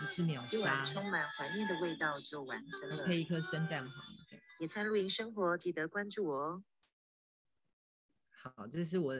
[0.00, 3.04] 也是秒杀，充满怀念的味道就完成了。
[3.04, 3.96] 配一颗生蛋黄，
[4.58, 6.64] 野餐露营生活，记得关注我哦。
[8.28, 9.14] 好，这是我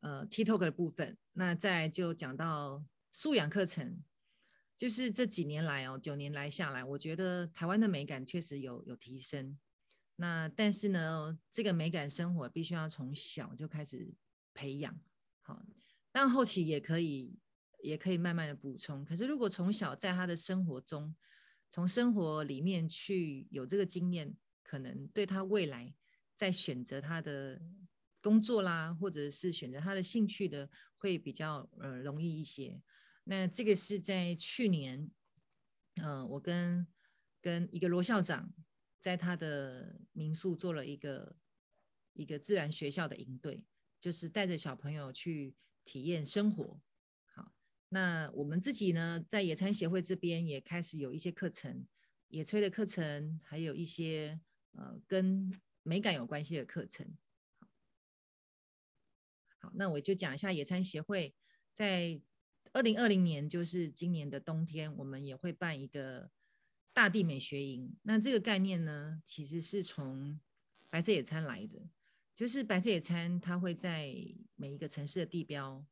[0.00, 1.18] 呃 TikTok 的部分。
[1.34, 4.02] 那再就讲到素养课程，
[4.76, 9.58] 就是这几年来哦，九年来下来，我觉得台湾的美感确实有有提升。
[10.16, 14.12] 那但是呢，这个美感生活必须要从小就开始
[14.52, 14.98] 培养，
[15.42, 15.64] 好，
[16.12, 17.38] 但后期也可以。
[17.82, 21.14] 也可以慢慢的补充，可是如果从小在他的生活中，
[21.70, 25.94] 从生活里面去有这个经验，可能对他未来
[26.34, 27.60] 在选择他的
[28.22, 32.80] 工作啦，或者是选择他的兴趣的，会比较呃容易一些。
[33.24, 35.10] 那这个是在去年，
[36.02, 36.86] 呃，我跟
[37.40, 38.52] 跟一个罗校长
[39.00, 41.36] 在他的民宿做了一个
[42.12, 43.64] 一个自然学校的营队，
[44.00, 46.80] 就是带着小朋友去体验生活。
[47.26, 47.52] 好
[47.88, 51.86] 那我们自己呢，在野餐协会这边也开始有一些课程，
[52.28, 54.40] 野炊的课程，还有一些
[54.72, 55.50] 呃跟
[55.82, 57.16] 美感有关系的课程。
[59.58, 61.34] 好，那我就讲一下野餐协会，
[61.72, 62.20] 在
[62.74, 66.28] 二零二零年，就是今年的冬天，我们也会办一个
[66.92, 67.96] 大地美学营。
[68.02, 70.40] 那这个概念呢，其实是从
[70.90, 71.88] 白色野餐来的，
[72.34, 74.12] 就是白色野餐它会在
[74.56, 75.86] 每一个城市的地标。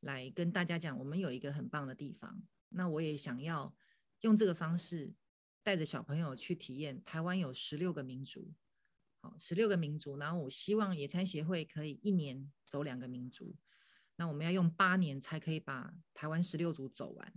[0.00, 2.42] 来跟大家讲，我们有一个很棒的地方。
[2.70, 3.72] 那我也想要
[4.22, 5.14] 用这个方式
[5.62, 7.00] 带着小朋友去体验。
[7.04, 8.52] 台湾有十六个民族，
[9.20, 10.16] 好，十六个民族。
[10.16, 13.54] 然后我希望野餐协会可以一年走两个民族。
[14.16, 17.32] 那我们要用八年才可以把台湾十六族走完。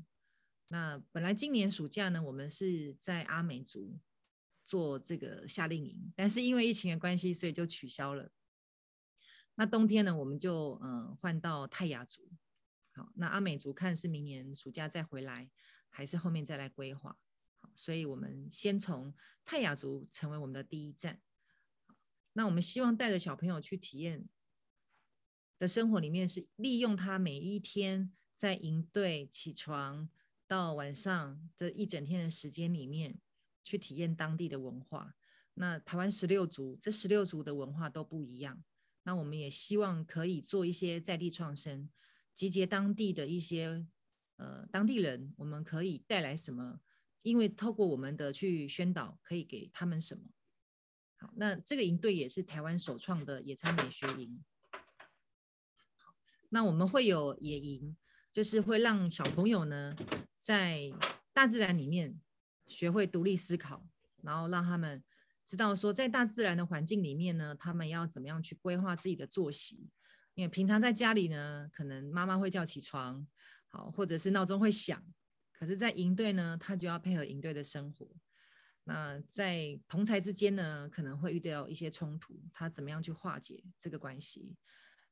[0.68, 4.00] 那本来今年暑假呢，我们是在阿美族
[4.66, 8.32] 做这个夏令营，但是因为疫情的关系，所以就取消了。
[9.56, 12.30] 那冬天呢，我们就呃换到泰雅族。
[12.94, 15.50] 好，那阿美族看是明年暑假再回来，
[15.90, 17.18] 还是后面再来规划？
[17.60, 19.14] 好，所以我们先从
[19.46, 21.22] 泰雅族成为我们的第一站。
[22.34, 24.28] 那我们希望带着小朋友去体验
[25.58, 30.10] 的生活里面，是利用他每一天在营队起床
[30.48, 33.20] 到晚上这一整天的时间里面，
[33.64, 35.16] 去体验当地的文化。
[35.54, 38.64] 那台湾十六族，这十六族的文化都不一样。
[39.04, 41.90] 那我们也希望可以做一些在地创生。
[42.34, 43.88] 集结当地的一些
[44.36, 46.82] 呃当地人，我们可以带来什么？
[47.24, 50.24] 因为透过我们的去宣导，可以给他们什么？
[51.16, 54.44] 好，那这个营队也是台湾首创的野餐美学营。
[56.56, 57.98] 那我们会有野营，
[58.32, 59.94] 就是会让小朋友呢
[60.38, 60.90] 在
[61.34, 62.18] 大自然里面
[62.66, 63.86] 学会独立思考，
[64.24, 65.04] 然后让他们
[65.44, 69.90] 知道说，在大自然的环境里面呢，他们要怎么样去规划自己的作息。
[70.34, 73.28] 因为平常在家里呢，可能妈妈会叫起床，
[73.68, 75.04] 好，或者是闹钟会响。
[75.52, 78.10] 可是，在营队呢，他就要配合营队的生活。
[78.86, 84.56] 那在同才之间呢，可能会遇到一些冲突，他怎么样去化解这个关系？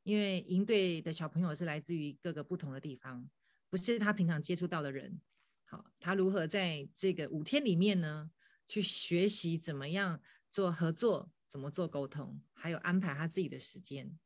[0.03, 3.29] 因为营队的小朋友是来自于各个不同的地方，
[3.69, 5.19] 不是他平常接触到的人。
[5.65, 8.29] 好，他如何在这个五天里面呢，
[8.67, 14.17] 去学习怎么样做合作，怎么做沟通，还有安排他自己的时间。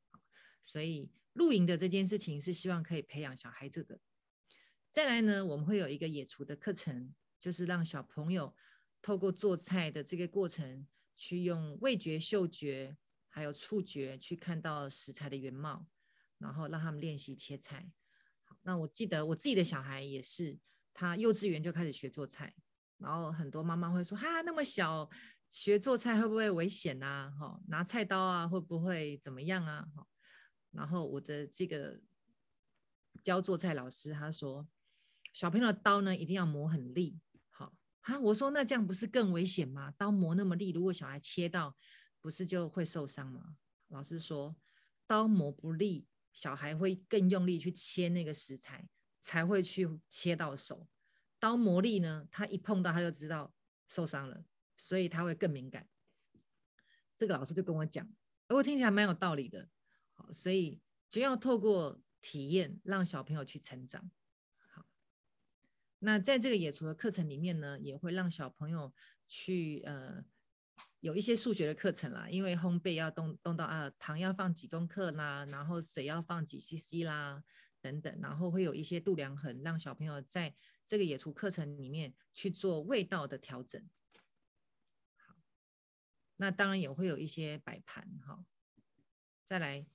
[0.63, 3.99] 所以露营的这件事情是希望可以培养小孩子的。
[4.89, 8.55] 再来呢，我们会有一个野厨的课程，就是让小朋友
[9.01, 12.97] 透过做菜的这个过程，去用味觉、嗅觉
[13.37, 15.85] 还有触觉去看到食材的原貌，
[16.39, 17.87] 然后让他们练习切菜。
[18.63, 20.57] 那我记得我自己的小孩也是，
[20.91, 22.55] 他幼稚园就开始学做菜，
[22.97, 25.07] 然后很多妈妈会说：“哈，那么小
[25.51, 27.31] 学做菜会不会危险啊？
[27.39, 30.07] 哈，拿菜刀啊会不会怎么样啊？”哈。
[30.71, 32.01] 然后我的这个
[33.21, 34.67] 教做菜老师他说，
[35.31, 37.19] 小朋友的刀呢一定要磨很利，
[37.51, 37.71] 好
[38.01, 38.17] 哈。
[38.19, 39.93] 我说那这样不是更危险吗？
[39.95, 41.77] 刀磨那么利，如果小孩切到，
[42.27, 43.55] 不是就会受伤吗？
[43.87, 44.53] 老师说，
[45.05, 48.89] 刀磨不利，小孩会更用力去切那个食材，
[49.21, 50.89] 才会去切到手。
[51.39, 53.55] 刀磨利呢，他一碰到他就知道
[53.87, 54.43] 受伤了，
[54.75, 55.87] 所以他会更敏感。
[57.15, 58.05] 这个老师就跟我讲，
[58.49, 59.69] 我听起来蛮有道理的。
[60.15, 64.11] 好，所以就要透过体验，让小朋友去成长。
[64.57, 64.85] 好，
[65.99, 68.93] 那在这个野厨的课程里面呢，也会让小朋友
[69.29, 70.25] 去呃
[71.07, 77.41] 有一些数学的课程啦，因为烘焙要动动到啊，糖要放几公克啦，然后水要放几 CC 啦。
[77.79, 80.53] 等等，然后会有一些度量衡，让小朋友在
[80.85, 83.81] 这个野厨课程里面去做味道的调整。
[85.15, 85.35] 好，
[86.35, 88.19] 那当然也会有一些摆盘。
[88.25, 88.43] 哈，
[89.45, 89.87] 再来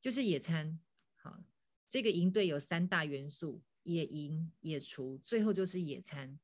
[0.00, 0.78] 就是野餐。
[1.14, 1.42] 好，
[1.88, 6.38] 这个营队有三大元素：野营、野厨，最后就是野餐。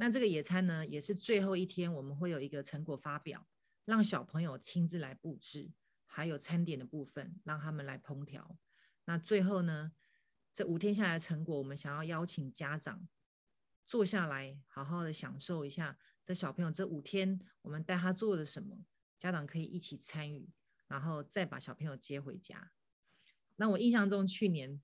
[0.00, 3.46] 那这个野餐呢，也是最后一天，我们会有一个成果发表，
[3.84, 5.72] 让小朋友亲自来布置，
[6.06, 8.56] 还有餐点的部分，让他们来烹调。
[9.04, 9.92] 那最后呢，
[10.54, 13.06] 这五天下来的成果，我们想要邀请家长
[13.84, 18.82] 坐下来，好好的享受一下这小朋友这五天我们带他做了什么，
[19.18, 20.48] 家长可以一起参与，
[20.88, 22.72] 然后再把小朋友接回家。
[23.56, 24.80] 那我印象中去年，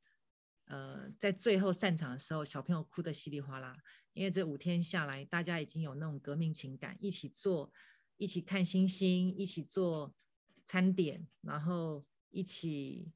[0.66, 3.78] 呃，在最后散场的时候，小朋友哭得稀里哗啦，
[4.16, 7.70] 因为这五天下来，大家已经有那种革命情感，一起做，
[8.16, 10.12] 一起看星星，一起做
[10.64, 13.12] 餐点，然后一起。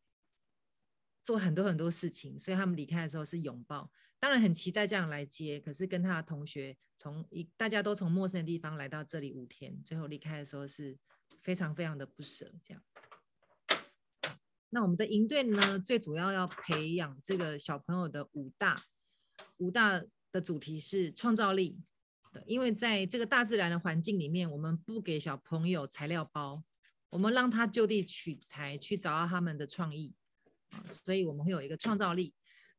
[1.22, 5.60] 做很多很多事情，所以他们离开的时候是拥抱，当然很期待这样来接。
[5.60, 10.98] 可是跟他的同学从一大家都从陌生的地方来到这里五天，最后离开的时候是
[11.42, 12.50] 非常非常的不舍。
[12.64, 12.82] 这样，
[14.70, 18.82] 那我们的营队呢，最主要要培养这个小朋友的五大
[19.58, 21.78] 五大的主题是创造力
[22.32, 26.62] 的，因为在这个大自然的环境里面，我们不给小朋友材料包，
[27.08, 30.14] 我们让他就地取材，去找到他们的创意。
[30.86, 32.32] 所以我们会有一个创造力，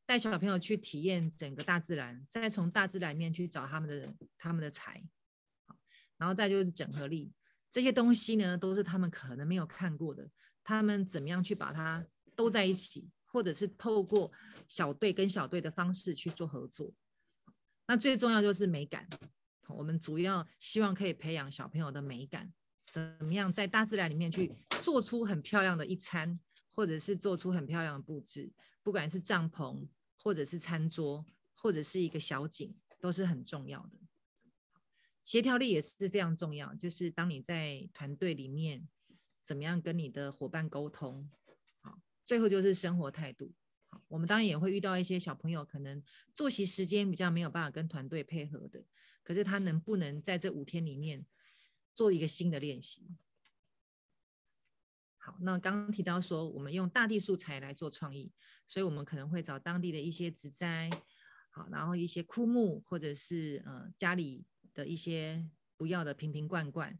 [0.05, 5.03] 带小朋友去体验整个大自然，再从大自然里面去找他们的他们的才，
[6.17, 7.33] 然后再就是整合力，
[7.69, 10.29] 这些东西呢都是他们可能没有看过的，
[10.63, 14.31] 他们怎么样去把它都在一起，或者是透过
[14.69, 16.93] 小队跟小队的方式去做合作。
[17.91, 19.05] 那最重要就是美感，
[19.67, 22.49] 我们主要希望可以培养小朋友的美感，
[22.87, 26.39] 怎么样在大自然里面去做出很漂亮的一餐。
[26.73, 28.49] 或者是做出很漂亮的布置，
[28.81, 33.99] 不管是帐篷，或者是餐桌，或者是一个小景，都是很重要的。
[35.21, 38.87] 协调力也是非常重要，就是当你在团队里面，
[39.43, 41.29] 怎么样跟你的伙伴沟通。
[41.81, 43.51] 好，最后就是生活态度。
[44.07, 46.01] 我们当然也会遇到一些小朋友，可能
[46.33, 48.83] 作息时间比较没有办法跟团队配合的，
[49.23, 51.25] 可是他能不能在这五天里面
[51.93, 53.07] 做一个新的练习？
[55.17, 58.33] 好，那刚刚提到说，我们用大地素材来做创意，
[58.65, 60.89] 所以我们可能会找当地的一些植栽，
[61.51, 66.97] 好，然后一些枯木，或者是呃家里的一些不要的瓶瓶罐罐，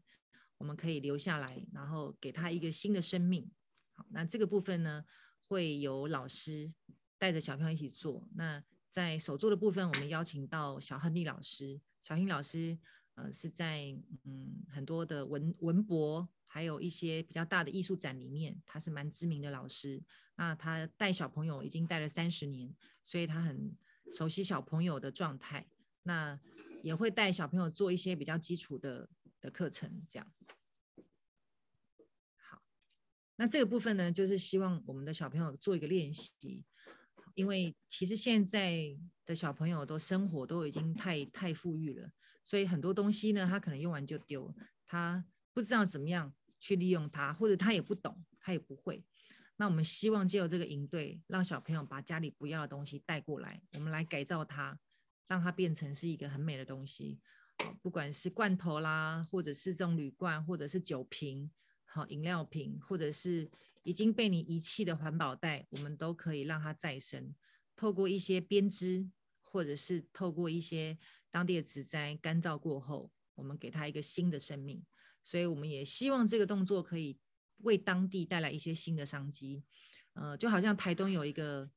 [0.58, 3.50] 我们可以留下来，然后给它一个新的生命。
[3.90, 5.04] 好，那这个部分呢，
[5.52, 6.72] 会有老师
[7.18, 8.26] 带着小朋友一起做。
[8.34, 12.78] 那在手作的部分，我们邀请到小亨利老师，小亨老师
[13.16, 16.26] 呃是在嗯很多的文文博。
[16.46, 20.02] 还有一些比较大的艺术展里面，他是蛮知名的老师。
[20.36, 23.74] 那他带小朋友已经带了三十年，所以他很
[24.10, 25.66] 熟悉小朋友的状态。
[26.02, 26.38] 那
[26.82, 29.08] 也会带小朋友做一些比较基础的
[29.40, 30.30] 的课程，这样。
[33.36, 36.64] 那这个部分呢，就是希望我们的小朋友做一个练习，
[37.34, 42.10] 因为其实现在的小朋友都生活都已经太太富裕了，
[42.42, 44.54] 所以很多东西呢，他可能用完就丢，
[44.86, 46.32] 他不知道怎么样。
[46.64, 49.04] 去利用它，或者他也不懂，他也不会。
[49.56, 54.78] 那我们希望借由这个营队，让小朋友把家里不要的东西带过来，我们来改造它，
[55.26, 57.18] 让它变成是一个很美的东西。
[57.82, 61.50] 不管是罐头啦，或者是这种铝罐，或者是酒瓶，
[61.92, 63.50] 好饮料瓶，或者是
[63.82, 67.34] 已经被你遗弃的环保袋，我们都可以让它再生。
[67.76, 69.06] 透过一些编织，
[69.42, 70.96] 或者是透过一些
[71.30, 74.82] 当地的植栽干燥过后，我们给它一个新的生命。
[75.22, 77.18] 所以我们也希望这个动作可以
[77.58, 79.62] 为当地带来一些新的商机，
[80.14, 81.70] 呃，就好像台东有一个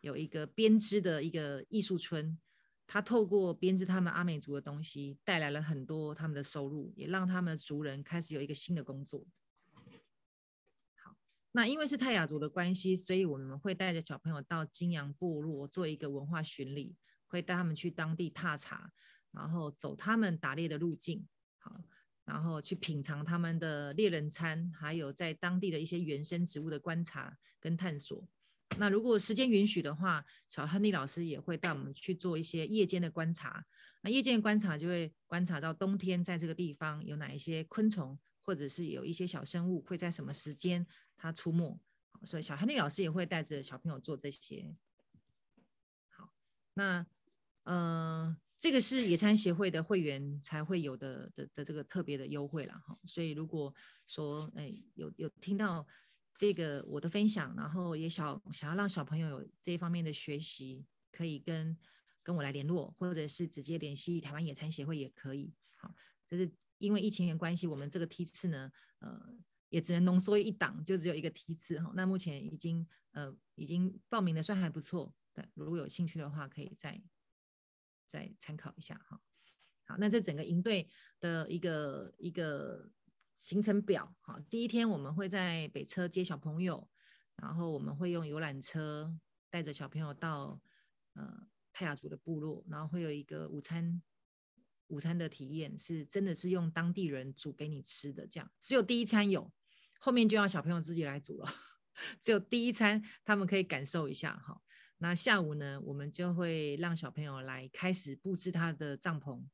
[0.00, 2.38] 有一个编织的一个艺术村，
[2.86, 9.24] 他透过编织他们阿美族的东西，带来了很多他们的收入，也让他们族人开始有一个新的工作。
[11.52, 16.96] 那因为是泰雅族的关系，所以我们会带着小朋友到金阳部落做一个文化巡礼，
[17.26, 18.92] 会带他们去当地踏查，
[19.32, 21.26] 然后走他们打猎的路径。
[21.58, 21.80] 好。
[22.24, 28.28] 然后去品尝他们的猎人餐，还有在当地的一些原生植物的观察跟探索。
[28.76, 33.64] 那如果时间允许的话，小亨利老师也会带我们去做一些夜间的观察。
[34.02, 38.18] 那夜间观察就会观察到冬天在这个地方有哪一些昆虫，
[38.48, 40.86] 或者是有一些小生物会在什么时间
[41.18, 41.78] 它出没。
[42.24, 44.74] 所以小亨利老师也会带着小朋友做这些。
[46.08, 46.32] 好，
[46.72, 47.06] 那
[47.64, 48.34] 呃。
[48.60, 53.72] 这个是野餐协会的会员才会有的的的这个特别的优惠了哈，所以如果
[54.04, 55.86] 说哎有有听到
[56.34, 61.78] 这个我的分享，然后也想想要让小朋友有这一方面的学习，可以跟
[62.24, 65.54] 跟我来联络，或者是直接联系台湾野餐协会也可以。
[65.76, 65.94] 好，
[66.28, 68.70] 这是因为疫情的关系，我们这个梯次呢，
[69.00, 69.20] 呃，
[69.70, 71.90] 也只能浓缩一档，就只有一个梯次哈。
[71.94, 77.02] 那目前已经呃已经报名的算还不错，对，如果有兴趣的话，可以再。
[78.10, 79.20] 再参考一下哈，
[79.84, 80.88] 好，那这整个营队
[81.20, 82.90] 的一个一个
[83.34, 86.88] 行程表，哈，第一天我们会在北车接小朋友，
[87.36, 89.14] 然后我们会用游览车
[89.50, 90.58] 带着小朋友到
[91.12, 94.00] 呃泰雅族的部落，然后会有一个午餐
[94.88, 99.50] 午餐的体验，是真的是用当地人煮给你吃的，这样只有第一餐有，
[99.98, 101.48] 后面就要小朋友自己来煮了，
[102.20, 104.60] 只有第一餐他们可以感受一下哈。
[104.98, 109.44] 那下午呢，我们就会让小朋友来开始布置他的帐篷，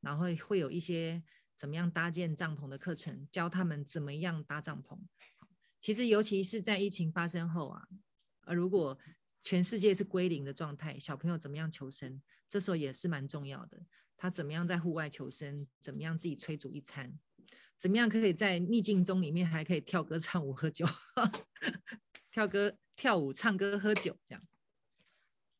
[0.00, 1.22] 然后会有一些
[1.56, 4.98] 怎么样搭建帐篷的课程，教他们怎么样搭帐篷。
[5.78, 7.86] 其实，尤其是在疫情发生后啊，
[8.46, 8.98] 呃，如果
[9.42, 12.22] 全世界是归零的状态，小朋友怎么样求生？
[12.48, 13.82] 这时候也是蛮重要的。
[14.16, 15.66] 他怎么样在户外求生？
[15.80, 17.18] 怎么样自己炊煮一餐？
[17.76, 20.86] 怎么样可以在逆境中里面还可以跳歌、唱舞、喝酒？
[22.30, 24.42] 跳歌、跳舞、唱歌、喝酒，这样。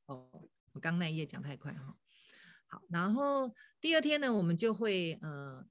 [0.07, 1.97] 哦，我刚那一页讲太快哈。
[2.67, 5.67] 好，然后第二天呢，我们就会呃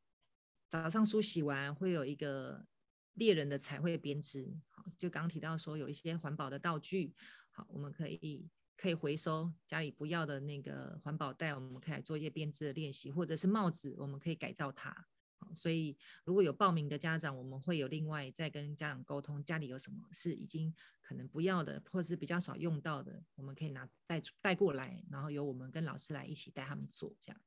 [0.69, 2.65] 早上梳洗完，会有一个
[3.13, 4.55] 猎人的彩绘编织。
[4.69, 7.13] 好，就刚刚提到说有一些环保的道具，
[7.51, 8.47] 好，我们可以
[8.83, 15.07] 可以回收家里不要的那个环保袋，我们可以来做一些编织的练习，或者是帽子，我们可以改造它。
[15.55, 27.41] 所以，如果有报名的家长，我们会有另外再跟家长沟通，家里有什么是已经可能不要的，或是比较少用到的，我们可以拿带带过来，然后由我们跟老师来一起带他们做这样。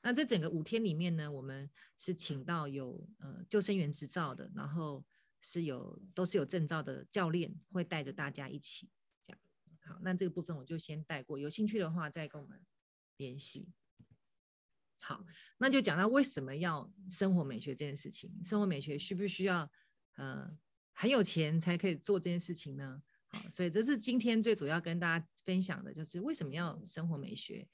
[0.00, 5.04] 那这整个五天里面呢，我们是请到有呃救生员执照的，然后
[5.42, 8.88] 是有都是有证照的教练会带着大家一起。
[9.88, 12.60] 好，那这个部分我就先带过，有兴趣的话再跟我们
[13.16, 13.72] 联系。
[15.00, 15.24] 好，
[15.56, 18.30] 那就讲到为什么要生活美学这件事情。
[18.44, 19.70] 生活美学需不需要
[20.16, 20.54] 呃
[20.92, 23.02] 很有钱才可以做这件事情呢？
[23.28, 27.66] 好，所以这是今天最主要跟大家分享的，就是为什么要生活美学。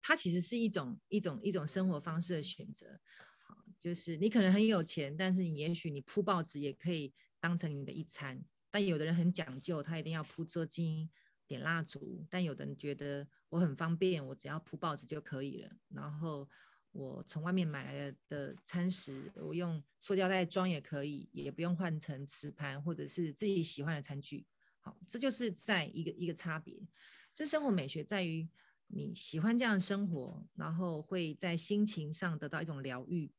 [0.00, 3.00] 它其实是一种一种一种生活方式的选择。
[3.46, 8.44] 好，就是你可能很有钱，但是你也许你铺报纸也可以当成你的一餐。
[8.72, 11.08] 但有的人很讲究，他一定要铺桌巾。
[11.44, 15.70] 点蜡烛，但有的人觉得我很方便，我只要铺报纸就可以了。
[15.88, 16.48] 然后
[16.92, 24.46] 我从外面买来的餐食，我用塑胶袋装也可以，也不用换成瓷盘或者是自己喜欢的餐具。
[24.80, 26.88] 好，这就是在一个一个差别。
[27.34, 28.48] 这生活美学在于
[28.86, 33.30] 你喜欢这样的生活，然后会在心情上得到一种疗愈。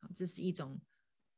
[0.00, 0.78] 好，这是一种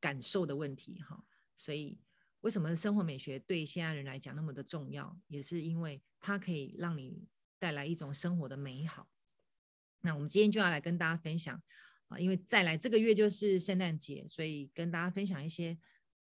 [0.01, 1.01] 感受的问题。
[1.03, 1.25] 哈，
[1.55, 2.01] 所以。
[2.47, 5.21] 为什么生活美学对现在人来讲那么的重要？
[5.27, 7.27] 也是因为它可以让你
[7.59, 9.11] 带来一种生活的美好。
[10.03, 11.61] 那我们今天就要来跟大家分享
[12.07, 15.77] 啊，因为再来这个月就是圣诞节，所以跟大家分享一些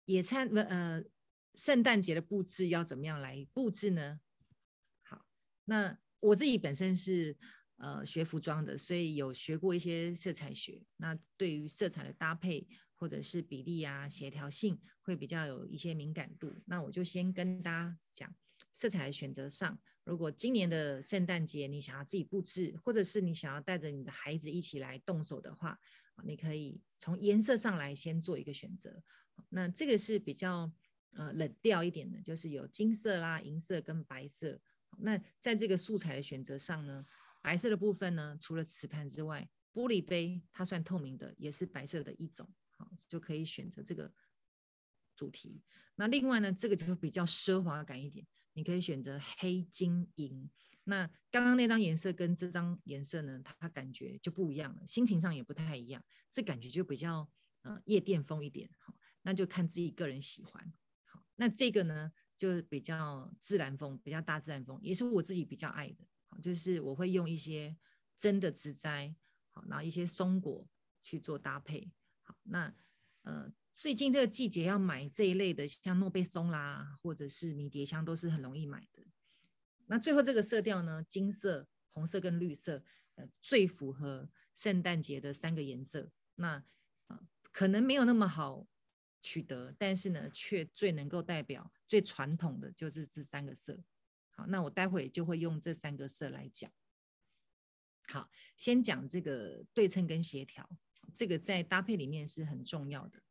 [0.07, 1.01] 野餐呃
[1.55, 4.18] 圣诞节的布置要怎么样来布置呢？
[5.05, 5.24] 好，
[5.66, 7.37] 那我自己本身是
[7.77, 10.83] 呃学服装的，所以有学过一些色彩学。
[10.97, 12.66] 那对于色彩的搭配，
[13.07, 16.52] 或者是比例啊、协调性会比较有一些敏感度。
[16.64, 18.34] 那我就先跟大家讲，
[18.72, 25.78] 色彩的选择上，如果今年的圣诞节你想要自己布置，或者是你想要带着你的孩子一起来动手的话，
[26.24, 29.00] 你可以从颜色上来先做一个选择。
[29.50, 30.68] 那这个是比较
[31.12, 34.61] 呃冷调一点的，就是有金色啦、银色跟白色。
[34.98, 37.07] 那在这个素材的选择上呢，
[37.40, 42.52] 白色的部分呢，除了瓷盘之外，玻璃杯它算透明的，也是白色的一种。
[42.77, 44.12] 好，就可以选择这个
[45.14, 45.62] 主题。
[45.97, 50.51] 那另外呢，这个就会比较奢华感一点，你可以选择黑金银。
[50.85, 57.29] 那刚刚那张颜色跟这张颜色呢，它感觉就不一样了，心情上也不太一样，这感觉就比较
[57.62, 58.70] 呃夜店风一点。
[58.79, 60.72] 好，那就看自己个人喜欢。
[61.07, 66.07] 好，那这个呢就比较自然风，比较大自然风，也是我自己比较爱的。
[66.27, 67.77] 好，就是我会用一些
[68.16, 69.16] 真的植栽，
[69.51, 70.68] 好，然后一些松果
[71.03, 71.91] 去做搭配。
[72.45, 72.74] 那
[73.22, 79.03] 呃，最近这个季节要买这一类的，像诺贝松啦，或者是迷迭香，都是很容易买的。
[79.87, 82.83] 那最后这个色调呢，金色、红色跟绿色，
[83.16, 86.11] 呃，最符合圣诞节的三个颜色。
[86.37, 86.64] 那
[87.09, 88.66] 呃，可能没有那么好
[89.22, 93.83] 取得，但是呢，却最能够代表最传统的就是这三个色。
[94.31, 96.70] 好，那我待会就会用这三个色来讲。
[98.09, 100.68] 好，先讲这个对称跟协调，
[101.12, 103.22] 这个在搭配里面是很重要的。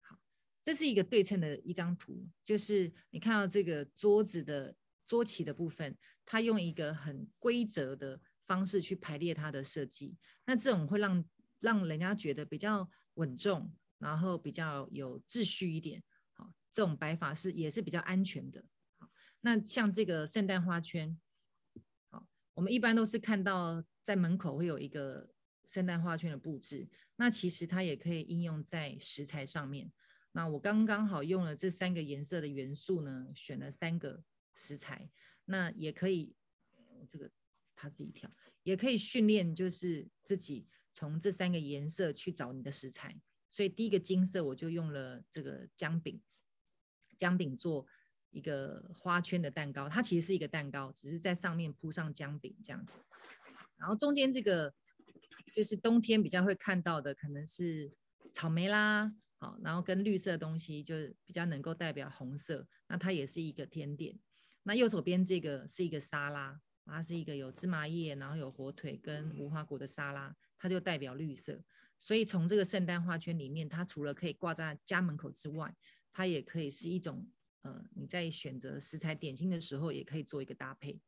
[0.00, 0.18] 好，
[0.62, 4.74] 这是一个对称的一张图，就是你看到这个桌子的
[5.06, 11.24] 桌旗的部分，它用一个很规则的方式去排列它的设计，那这种会让
[11.60, 16.02] 让人家觉得比较稳重，然后比较有秩序一点。
[16.32, 18.64] 好，这种摆法是也是比较安全的。
[19.40, 21.20] 那像这个圣诞花圈。
[22.54, 25.30] 我们一般都是看到在门口会有一个
[25.64, 29.92] 圣诞花圈的布置，那其实它也可以应用在食材上面。
[30.32, 34.24] 那我刚刚好用了这三个颜色的元素呢，选了三个
[34.54, 35.10] 食材，
[35.44, 36.34] 那也可以，
[37.08, 37.30] 这个
[37.74, 38.30] 他自己挑，
[38.62, 43.20] 也可以训练就是自己从这三个颜色去找你的食材。
[43.50, 46.20] 所以第一个金色我就用了这个姜饼，
[47.16, 47.86] 姜饼做。
[48.34, 52.96] 一个花圈的蛋糕，它其实是一个蛋糕，只是在上面铺上姜饼这样子。
[53.82, 54.72] 然后中间这个
[55.52, 57.92] 就是冬天比较会看到的，可能是
[58.32, 60.94] 草莓啦，好，然后跟绿色的东西就
[61.26, 64.16] 比较能够代表红色，那它也是一个甜点。
[64.62, 71.60] 那右手边这个是一个沙拉，它是一个有芝麻叶，然后有火腿跟无花果的沙拉，它就代表绿色。
[71.98, 75.74] 所以从这个圣诞花圈里面，它除了可以挂在家门口之外，
[76.12, 77.28] 它也可以是一种。
[77.64, 81.00] 呃，你在选择食材点心的时候，也可以做一个搭配。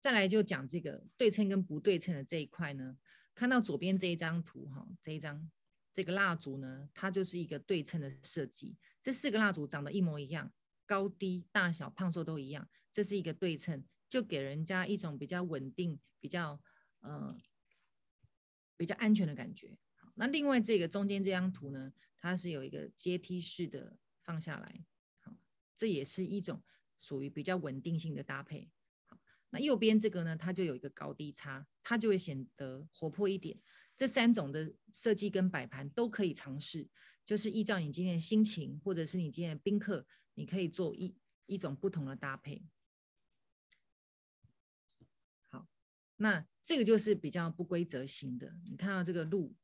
[0.00, 2.96] 再来就讲这个对称跟不对称的这一块呢。
[3.34, 5.48] 看到左边这一张图哈，这一张
[5.92, 8.76] 这个蜡烛呢，它就是一个对称的设计。
[9.00, 10.52] 这四个蜡烛长得一模一样，
[10.86, 16.60] 高低、大小、胖瘦都一样，这是一个对称，就给人家一种比较稳定、比较
[16.98, 17.40] 呃
[18.76, 19.78] 比较安全的感觉。
[20.14, 24.84] 那另外这个中间这张图呢，它是有一个阶梯式的放下来，
[25.20, 25.36] 好，
[25.76, 26.60] 这也是一种
[26.96, 28.68] 属于比较稳定性的搭配。
[29.50, 33.58] 那右边这个呢，它就有一个高低差，它就会显得活泼一点。
[33.96, 36.88] 这三种的设计跟摆盘都可以尝试，
[37.24, 42.62] 就是依照你今天的心情，或者是你今天的宾客，你可以做一一种不同的搭配。
[45.48, 45.66] 好，
[46.16, 49.56] 那这个就是比较不规则型的，你看到这个鹿。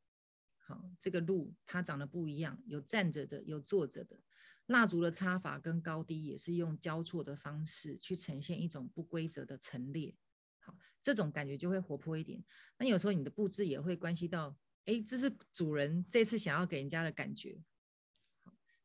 [0.67, 4.19] 好，这个鹿它长得不一样，有站着的，有坐着的。
[4.67, 10.15] 蜡烛的插法跟高低也是用交错的方式去呈现一种不规则的陈列。
[10.61, 12.43] 好，这种感觉就会活泼一点。
[12.79, 14.57] 那有时候你的布置也会关系到，
[14.87, 17.63] 哎，这是主人这次想要给人家的感觉。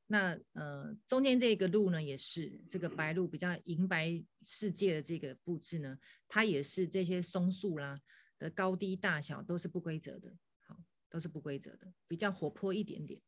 [0.08, 8.02] 那呃，中间这个路呢，也是这个白鹭比较银白世界的这个布置呢，它也是这些松树啦
[8.38, 10.36] 的高低大小都是不规则的。
[10.60, 10.78] 好
[11.10, 13.22] 都是不规则的，比较活泼一点点。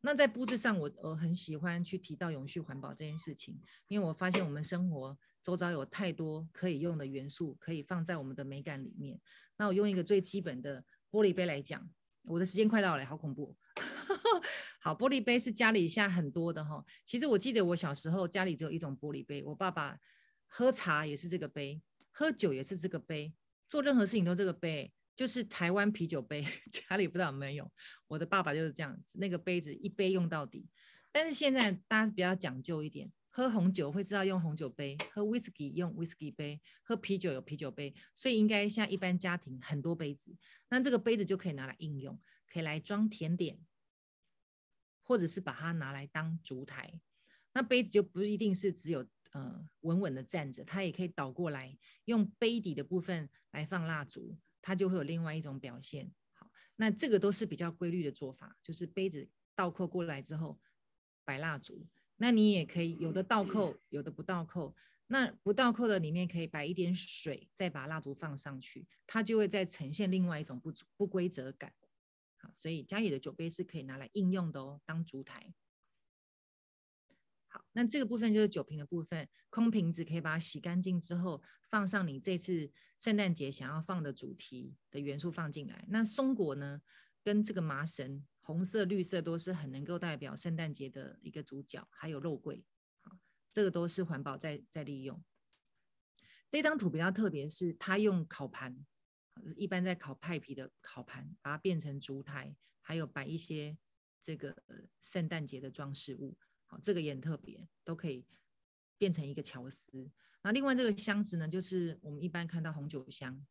[0.00, 9.20] 那在布置上我，我很喜欢去提到永续环保这件事情，因为我发现我们生活周遭有太多可以用的元素，可以放在我们的美感里面。
[9.56, 11.90] 那我用一个最基本的玻璃杯来讲，
[12.22, 13.56] 我的时间快到了，好恐怖。
[14.80, 16.84] 好，玻璃杯是家里现在很多的哈。
[17.04, 19.98] 其实我记得我小时候家里只有一种玻璃杯，我爸爸
[20.46, 21.82] 喝茶也是这个杯，
[22.12, 23.34] 喝酒也是这个杯，
[23.68, 24.92] 做任何事情都这个杯。
[25.18, 27.68] 就是台湾啤酒杯， 家里不知道有没有。
[28.06, 30.68] 我的爸爸就是这样子，那个杯子一杯用到底。
[31.10, 40.36] 但是现在大家比较讲究一点，喝红酒会知道用红酒杯，喝威士忌用威士忌杯，喝啤酒有啤酒杯，所以应该像一般家庭很多杯子。
[40.68, 43.58] 那这个杯子就可以拿来应用，可以来装甜点，
[45.02, 47.00] 或者是把它拿来当烛台。
[47.54, 54.38] 那杯子就不一定是只有呃稳稳的站着，它也可以倒过来，用杯底的部分来放蜡烛。
[54.68, 56.12] 它就会有另外一种表现。
[56.34, 60.60] 好，那这个都是比较规律的做法，就是杯子倒扣过来之后
[61.24, 61.86] 摆蜡烛。
[62.18, 64.76] 那你也可以有的倒扣，有的不倒扣。
[65.06, 71.72] 那不倒扣的里面可以摆一点水，再把蜡烛放上去，它就会再呈现另外一种不不规则感。
[72.36, 75.54] 好，所以家里的酒杯是可以拿来应用的哦，当烛台。
[77.50, 85.86] 好，那这个部分就是酒瓶的部分，空瓶子可以把它洗干净之后，放上你这次圣诞节想要放的主题的元素放进来。
[85.88, 86.82] 那松果呢，
[87.24, 92.62] 跟这个麻绳，红色、绿色都是很能够代表圣诞节的一个主角，还有肉桂，
[93.00, 93.18] 好，
[93.50, 95.24] 这个都是环保在在利用。
[96.50, 98.84] 这张图比较特别，是它用烤盘，
[99.56, 103.78] 一般在烤派皮的烤盘，把它变成烛台，还有摆一些
[104.20, 104.54] 这个
[105.00, 106.36] 圣诞节的装饰物。
[106.68, 108.24] 好，这个也很特别，都可以
[108.96, 110.10] 变成一个乔丝。
[110.42, 113.44] 那另外这个箱子呢，就是我们一般看到红酒箱。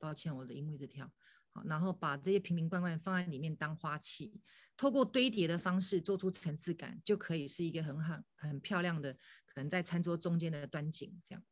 [0.00, 1.12] 抱歉，我的音位在跳。
[1.50, 4.40] 好，然后把这些瓶瓶罐罐放在里面当花器，
[4.76, 9.12] 透过堆叠的方式做出层次感，就可以是一个很好、很漂亮的，
[9.44, 11.42] 可能在餐桌中间的端景这样。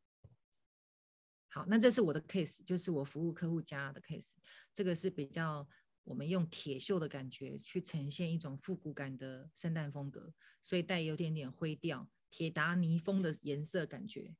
[1.49, 4.31] 好，那这是我的 case，就是我服务客户家的 case。
[4.73, 5.67] 这个是比较
[6.07, 10.33] 我们用铁锈的感觉去呈现一种复古感的圣诞风格，
[10.63, 14.35] 所以带有点点灰调、铁达尼风的颜色感觉。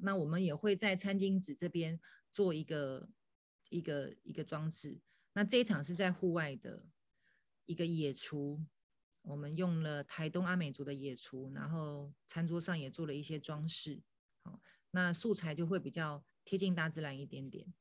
[0.00, 2.00] 那我们也会在餐巾纸这边
[2.32, 3.08] 做一个。
[3.70, 5.00] 一个一个装置，
[5.32, 6.86] 那这一场是在户外的
[7.64, 8.64] 一个野厨，
[9.22, 14.00] 我们用了台东阿美族的野厨，然后餐桌上也做了一些装饰，
[14.44, 14.60] 好，
[14.92, 17.74] 那素材就会比较贴近大自然一点点。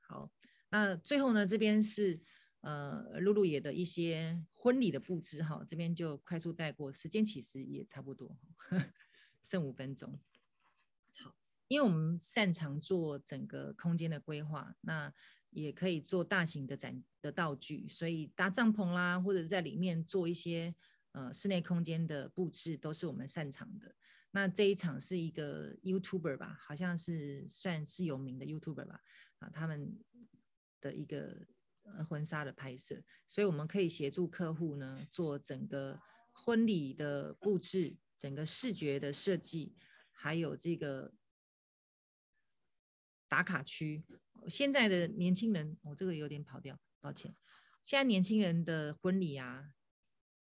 [0.00, 0.30] 好，
[0.74, 2.20] 那最后呢，这边是
[2.62, 8.36] 呃露露野的一些婚礼的布置，哈，这边就快速带过，时间其实也差不多，
[9.40, 10.18] 剩五分钟。
[11.68, 15.14] 因为我们擅长做整个空间的规划，那
[15.50, 20.74] 也可以做大型的展的道具，所以搭帐篷啦，或者在里面做一些
[21.12, 23.94] 呃室内空间的布置，都是我们擅长的。
[24.32, 29.00] 那这一场是一个 YouTuber 吧，好像是算是有名的 YouTuber 吧，
[29.38, 29.96] 啊，他们
[30.84, 31.46] 的一个
[32.08, 35.98] 婚纱的拍摄，所以我们可以协助客户呢做整个
[36.32, 39.74] 婚礼的布置，整个视觉的设计，
[40.12, 41.14] 还有这个。
[43.26, 44.04] 打卡区，
[44.46, 47.34] 现在的年轻人，我、这个有点跑掉，抱歉。
[47.82, 49.72] 现在年轻人的婚礼啊，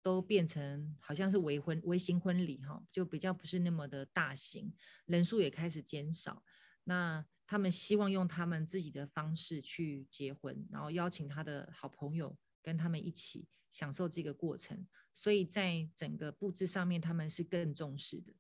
[0.03, 4.75] 都变成好像是微婚、微型婚礼哈，就比较不是那么的大型，
[5.07, 6.45] 人数也开始减少。
[6.85, 18.33] 那他们希望用他们自己的方式去结婚，然后邀请他的好朋友跟他们一起享受这个过程，所以在整个布置上面，他们是更重视的。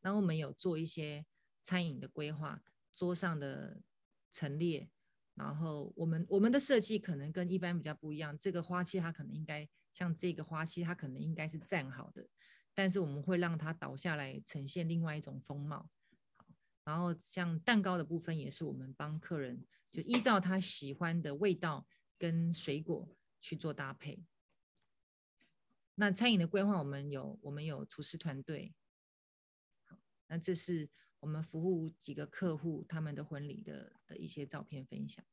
[0.00, 1.26] 然后我们有做一些。
[1.64, 2.62] 餐饮的规划，
[2.94, 3.82] 桌上的
[4.30, 4.88] 陈列，
[5.34, 8.38] 然后我们我们的设计可能跟一般比较不一样。
[8.38, 12.26] 这个花器它可能应该像这个花器，它可能应该是站好的，
[12.72, 15.90] 但是我们会让它倒下来，呈现另外一种风貌。
[16.88, 21.86] 然后像蛋糕的部分，也是我们帮客人就依照他喜欢的味道
[22.16, 24.24] 跟水果去做搭配。
[25.96, 28.74] 那餐饮的规划，我们有我们有厨师团队。
[30.28, 30.88] 那这是。
[31.20, 35.24] 我们服务几个客户，他们的婚礼的的一些照片分享。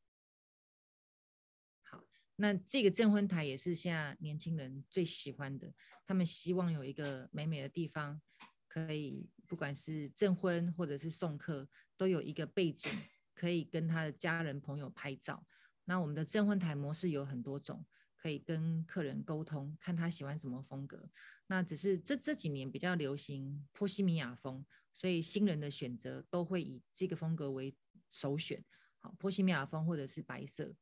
[1.84, 2.04] 好，
[2.38, 5.72] 那这个证婚台也是现在年轻人最喜欢的，
[6.04, 8.20] 他们希望有一个美美的地方，
[8.68, 11.68] 可以不管是证婚或者是送客，
[11.98, 12.92] 都有一个背景，
[13.34, 15.46] 可以跟他的家人朋友拍照。
[15.86, 17.86] 那我们的证婚台模式有很多种，
[18.16, 21.10] 可以跟客人沟通，看他喜欢什么风格。
[21.48, 24.66] 那只是这这几年比较流行波西米亚风。
[24.98, 27.76] 所以新人的选择都会以这个风格为
[28.12, 28.64] 首选，
[29.02, 30.74] 好，波西米亚风或者是白色，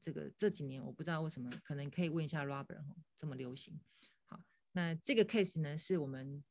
[0.00, 2.84] 这个这几年我不知道为什么，可能可以问一下 Robert
[3.16, 3.80] 这么流行。
[4.24, 4.42] 好，
[4.72, 6.42] 那这个 case 呢是我们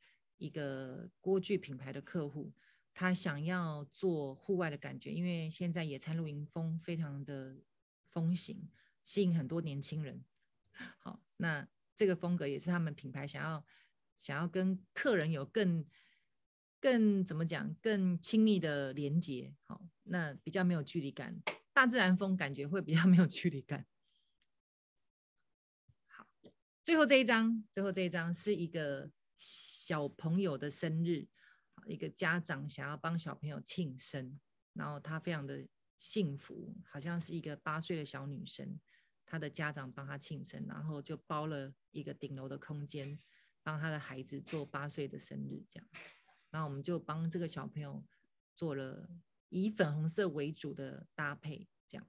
[0.43, 2.51] 一个锅具品牌的客户，
[2.93, 7.61] 他想要做户外的感觉，因为现在野餐露营风非常的
[8.09, 8.69] 风行，
[9.03, 10.23] 吸引很多年轻人。
[10.99, 13.65] 好，那这个风格也是他们品牌想要
[14.15, 15.85] 想要跟客人有更。
[16.83, 17.73] 更怎么讲？
[17.75, 21.41] 更亲密的连接，好，那比较没有距离感。
[21.71, 23.87] 大自然风感觉会比较 没有距离感。
[26.07, 26.27] 好，
[26.81, 29.09] 最后这一张，最后这一张是一个
[29.93, 31.27] 小朋友的生日，
[31.85, 34.39] 一个家长想要帮小朋友庆生，
[34.73, 35.67] 然后他非常的
[35.99, 38.79] 幸福，好像是一个八岁的小女生，
[39.23, 43.15] 他的家长帮他庆生，然后就包了一个顶楼的空间，
[43.61, 45.87] 帮他的孩子做八岁的生日，这样。
[46.49, 48.03] 那我们就帮这个小朋友
[48.55, 49.07] 做了
[49.49, 52.07] 以粉红色为主的搭配，这样。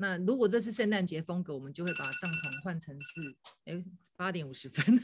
[0.00, 3.84] 那如果这是圣诞节风格，我们就会把帐篷换成是，哎，
[4.16, 4.96] 八点五十分，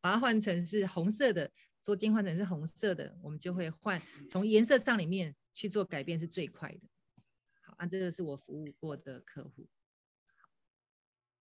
[0.00, 1.50] 把它换成是红色的，
[1.82, 6.80] 桌巾换成是红色的，我们就会换从颜色上里面去做改变是最快的。
[7.62, 9.68] 好，啊，这个是我服务过的客户。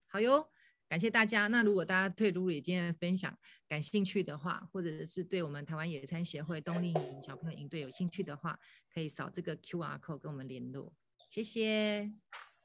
[0.07, 0.49] 好哟。
[0.89, 1.47] 感谢大家。
[1.47, 3.35] 那如果大家对露露今天的分享
[3.67, 8.59] 感兴趣的话，或者是对我们台湾野餐协会冬令营小朋友营队有兴趣的话，
[8.93, 10.93] 可以扫这个 QR code 跟我们联络。
[11.27, 12.13] 谢谢。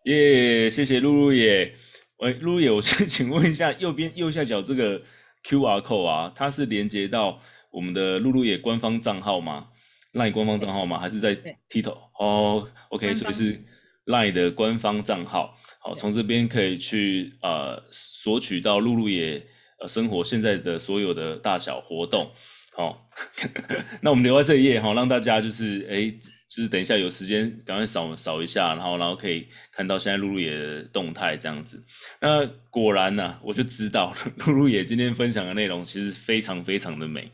[0.04, 1.74] 耶，yeah, 谢谢露露耶。
[2.18, 5.00] 喂，露露耶，我先 请问一下，右边右下角这个
[5.44, 7.40] QR code 啊，它是连接到
[7.70, 9.68] 我们的露露野官方账号吗
[10.14, 10.98] ？LINE 官方账号吗？
[10.98, 11.36] 还是在
[11.68, 11.96] TikTok？
[12.18, 13.64] 哦，OK，所以是
[14.06, 15.54] LINE 的官方账号。
[15.80, 19.46] 好，从这边可以去呃索取到露露野
[19.80, 22.30] 呃生活现在的所有的大小活动。
[22.78, 23.10] 好，
[24.00, 26.12] 那我们留在这一页哈，让大家就是哎、欸，
[26.48, 31.82] 就是等一下有时间赶快扫扫一下，然后然后可以看到现在露露野的动态这样子。
[32.20, 34.14] 那果然呢、啊，我就知道
[34.46, 37.28] 露露野今天分享的内容其实非常非常的美，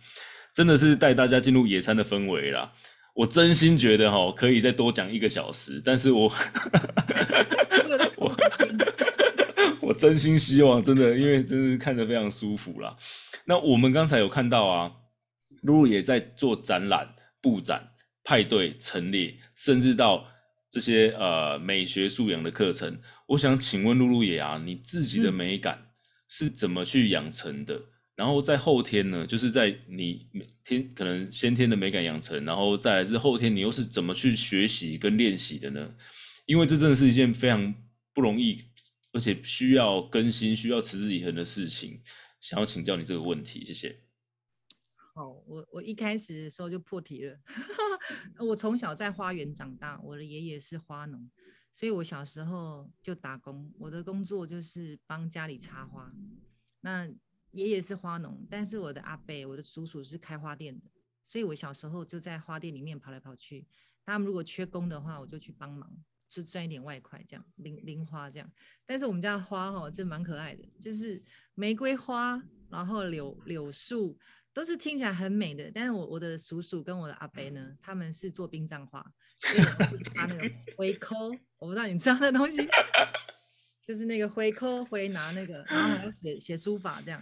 [0.54, 2.72] 真的是带大家进入野餐的氛围啦。
[3.14, 6.32] 我真心觉得哈，可以再多讲一个小时，但是我
[8.16, 8.34] 我
[9.88, 12.96] 我真心希望真的，因为真是看着非常舒服啦。
[13.44, 14.90] 那我们刚才有看到啊。
[15.64, 17.92] 露露也在做展览、布展、
[18.22, 20.26] 派对、陈列，甚至到
[20.70, 22.98] 这些呃美学素养的课程。
[23.26, 25.90] 我想请问露露也啊，你自己的美感
[26.28, 27.74] 是怎么去养成的？
[27.74, 27.86] 嗯、
[28.16, 30.26] 然后在后天呢，就是在你
[30.64, 35.94] 天可能先天的美感养成，然后再来是后天你又是怎么去学习跟练习的呢？
[36.46, 37.74] 因为这真的是一件非常
[38.12, 38.62] 不容易，
[39.12, 42.00] 而且需要更新、需要持之以恒的事情。
[42.40, 44.03] 想要请教你这个问题，谢谢。
[45.16, 47.38] 好，我我一开始的时候就破题了。
[48.44, 51.30] 我从小在花园长大，我的爷爷是花农，
[51.72, 53.72] 所以我小时候就打工。
[53.78, 56.12] 我的工作就是帮家里插花。
[56.80, 57.06] 那
[57.52, 60.90] 爷爷是花农，但是我的阿伯、我的叔叔是开花店的，
[61.24, 63.68] 所以我小时候就在花店里面跑来跑去。
[64.04, 65.96] 他们如果缺工的话，我就去帮忙，
[66.28, 68.52] 就赚一点外快，这样零零花这样。
[68.84, 71.22] 但是我们家的花哈，这蛮可爱的，就是
[71.54, 74.18] 玫瑰花，然后柳柳树。
[74.54, 79.04] 都是听起来很美的，但是我我的叔叔跟我的阿伯呢，他们是做殡葬花，
[79.40, 79.64] 所以
[80.14, 81.28] 他那个回扣，
[81.58, 82.64] 我不知道你知道那东西，
[83.84, 87.20] 就是那个回扣回拿那个，然后还要写写书法这样。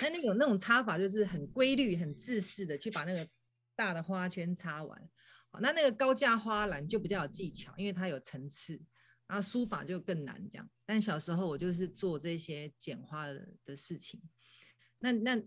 [0.00, 3.28] 那那种那种插法就是很规律、很自式的去把那个
[3.74, 5.10] 大的花圈插完。
[5.50, 8.80] 好，那那个高价花篮就比较有技巧，因为它有层次，
[9.26, 10.70] 然后书法就更难这样。
[10.84, 14.22] 但小时候我就是做这些剪花的的事情，
[15.00, 15.42] 那那。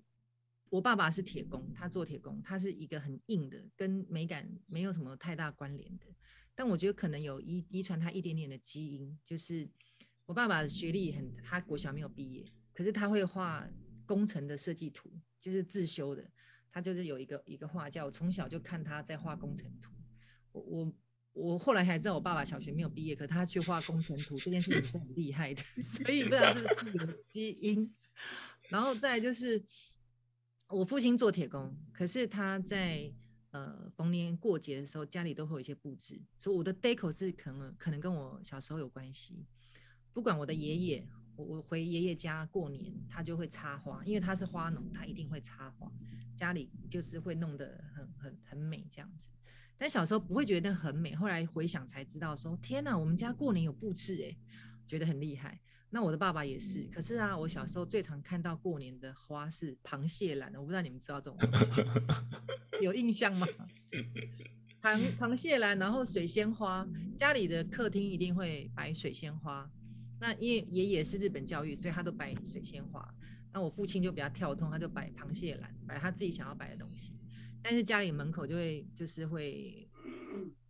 [0.69, 6.05] 我爸爸是铁工，他做铁工，他是一个很硬的，跟美感没有什么太大关联的。
[6.53, 9.67] 但我觉得可能有遗遗传他一点点的基因，就是
[10.25, 13.67] 我爸爸的学历很，他国小没有毕业，可是他会画
[14.05, 15.09] 工程的设计图，
[15.39, 16.29] 就是自修的。
[16.71, 19.91] 他就是有一个一个画家，我从小就看他在画工程图。
[20.51, 20.93] 我我
[21.33, 27.91] 我后来才知道我爸爸小学没有毕业，可他去画工程图这件事情是很厉害的， 所以不知道是不是有基因。
[28.67, 29.63] 然后再就是。
[30.69, 33.11] 我父亲做铁工，可是他在
[33.49, 39.47] 呃逢年过节的时候，家里都会有一些布置，所以我的 deco 是可能可能跟我小时候有关系。
[40.13, 45.91] 不管我的爷爷，我我回爷爷家过年，他就会插花，因为他是花农，他一定会插花，
[46.35, 49.27] 家里就是会弄得很很很美这样子。
[49.75, 54.37] 但小时候不会觉得很美，后来回想才知道说，天哪，我们家过年有布置哎，
[54.85, 55.59] 觉得很厉害。
[55.91, 61.71] 那我的爸爸也是，可是啊，我小时候最常看到过年的花是螃蟹兰，我不知道你们知道这种东西，
[62.81, 63.47] 有印象吗？
[64.81, 66.87] 螃 螃蟹兰，然后水仙花，
[67.17, 69.69] 家里的客厅一定会摆水仙花。
[70.19, 73.03] 那因为爷爷是日本教育，所以他都摆水仙花。
[73.51, 77.13] 那我父亲就比较跳通，他就摆螃蟹兰，摆他自己想要摆的东西。
[77.63, 79.89] 但是家里门口就会就是会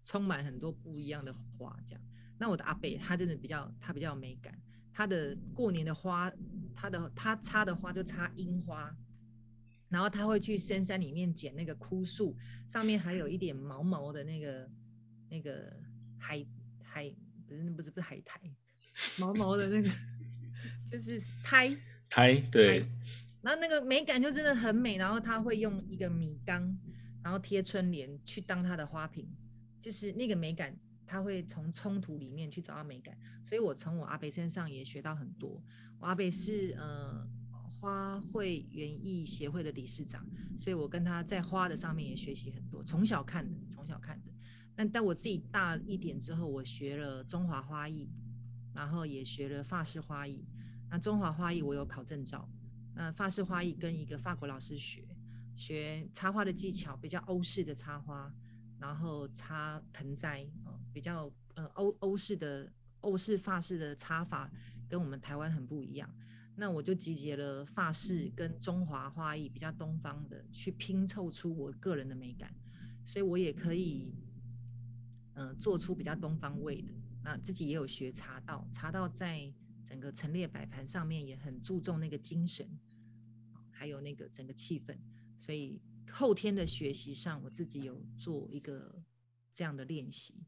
[0.01, 2.01] 充满很多不一样的花，这样。
[2.38, 4.57] 那我的阿伯他真的比较他比较有美感。
[5.00, 6.30] 他的过年的花，
[6.76, 8.93] 他的他插的花就插樱花，
[9.88, 12.36] 然后他会去深山里面捡那个枯树，
[12.68, 14.70] 上面还有一点毛毛的那个
[15.30, 15.74] 那个
[16.18, 16.45] 海
[16.84, 17.10] 海
[17.47, 18.41] 不是不是不是海苔，
[19.18, 19.89] 毛毛的那个
[20.86, 21.74] 就是苔
[22.10, 22.86] 苔对，
[23.41, 26.78] 然后那个美感就真的很美，然后他会用一个米缸，
[27.24, 29.26] 然后贴春联去当他的花瓶，
[29.80, 30.78] 就是那个美感。
[31.10, 35.60] 他会从冲突里面去找到美感，所以我从我阿伯身上也学到很多。
[35.97, 37.28] 我阿伯是呃
[37.68, 40.24] 花卉园艺协会的理事长，
[40.60, 42.84] 所以我跟他在花的上面也学习很多。
[42.84, 44.32] 从小看的，从小看的。
[44.76, 48.07] 但但我自己大一点之后，我学了中华花艺，
[48.76, 50.45] 然后也学了法式花艺。
[50.91, 52.47] 那中华花艺我有考证照，
[52.93, 55.07] 那法式花艺跟一个法国老师学，
[55.55, 58.32] 学插花的技巧，比较欧式的插花。
[58.82, 60.49] 然后插盆栽，
[61.00, 62.70] 比较呃欧欧式的
[63.00, 64.52] 欧式发式的插法
[64.89, 66.14] 跟我们台湾很不一样。
[66.58, 72.54] 那我就集结了发式跟中华花艺比较东方的，去拼凑出我个人的美感，
[73.02, 74.14] 所以我也可以
[75.36, 76.91] 呃做出比较东方味的。
[77.24, 79.50] 那自己也有学茶道，茶道在
[79.86, 82.68] 整个陈列摆盘上面也很注重那个精神，
[83.72, 84.93] 还有那个整个气氛。
[85.38, 85.82] 所以
[86.12, 89.02] 后天的学习上，我自己有做一个
[89.54, 90.43] 这样的练习。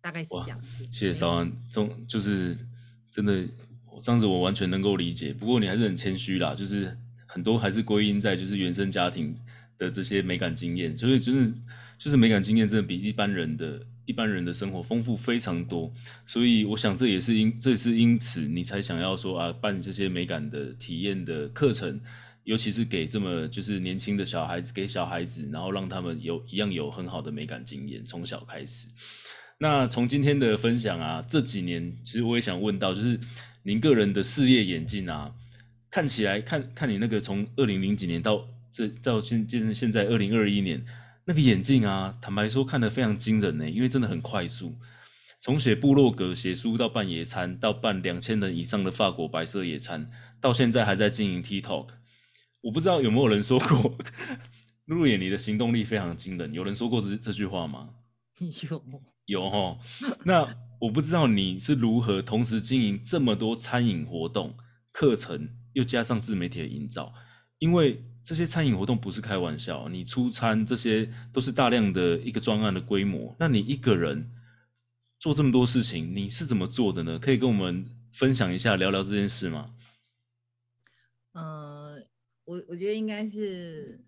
[0.00, 0.60] 对，大概是这样。
[0.92, 2.56] 谢谢少安，中就是
[3.10, 3.44] 真的，
[4.02, 5.32] 这样子我完全能够理解。
[5.32, 6.96] 不过你还是很谦虚啦，就是
[7.26, 9.34] 很多还是归因在就是原生家庭
[9.76, 11.52] 的这些美感经验，所以就是
[11.98, 13.80] 就是美感经验真的比一般人的。
[14.08, 15.92] 一般人的生活丰富非常多，
[16.24, 22.00] 所以我想这也是因这也是因此你才想要说啊办这些美感的体验的课程，
[22.44, 28.88] 尤其是给这么就是年轻的小孩子，给小孩子，然后让他们有一样有很好的美感经验，从小开始。
[29.58, 33.18] 那从今天的分享啊，这几年其实我也想问到，就是
[33.64, 35.34] 您个人的事业演进啊，
[35.90, 40.84] 看起来看看你那个从二零零几年到这到现现现在二零二一年。
[41.24, 44.74] 那个演进啊，坦白说看得非常惊人呢，因为真的很快速。
[45.42, 51.88] 从写部落格、写书到办野餐，到办两千人以上的法国白色野餐，到现在还在经营 TikTok。
[52.62, 53.98] 我不知道有没有人说过，
[54.86, 56.50] 露露眼你的行动力非常惊人。
[56.54, 57.90] 有人说过这这句话吗？
[58.40, 58.82] 有
[59.28, 59.78] 有齁。
[60.24, 64.56] 那我不知道你是如何同时经营这么多餐饮活动、
[64.90, 67.14] 课程，又加上自媒体的营造，
[67.60, 68.04] 因为。
[68.24, 73.34] 这些餐饮活动不是开玩笑，你出餐这些都是大量的一个专案的规模。
[73.40, 74.30] 那你一个人
[75.18, 77.18] 做这么多事情，你是怎么做的呢？
[77.18, 79.74] 可以跟我们分享一下，聊聊这件事吗？
[81.32, 81.98] 呃，
[82.44, 84.04] 我我觉得应该是，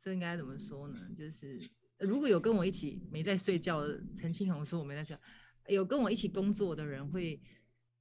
[0.00, 0.96] 这应该怎么说呢？
[1.18, 1.60] 就是
[1.98, 3.82] 如果有跟我一起没在睡觉，
[4.14, 5.22] 陈清红说我没在睡觉，
[5.68, 7.40] 有跟我一起工作的人会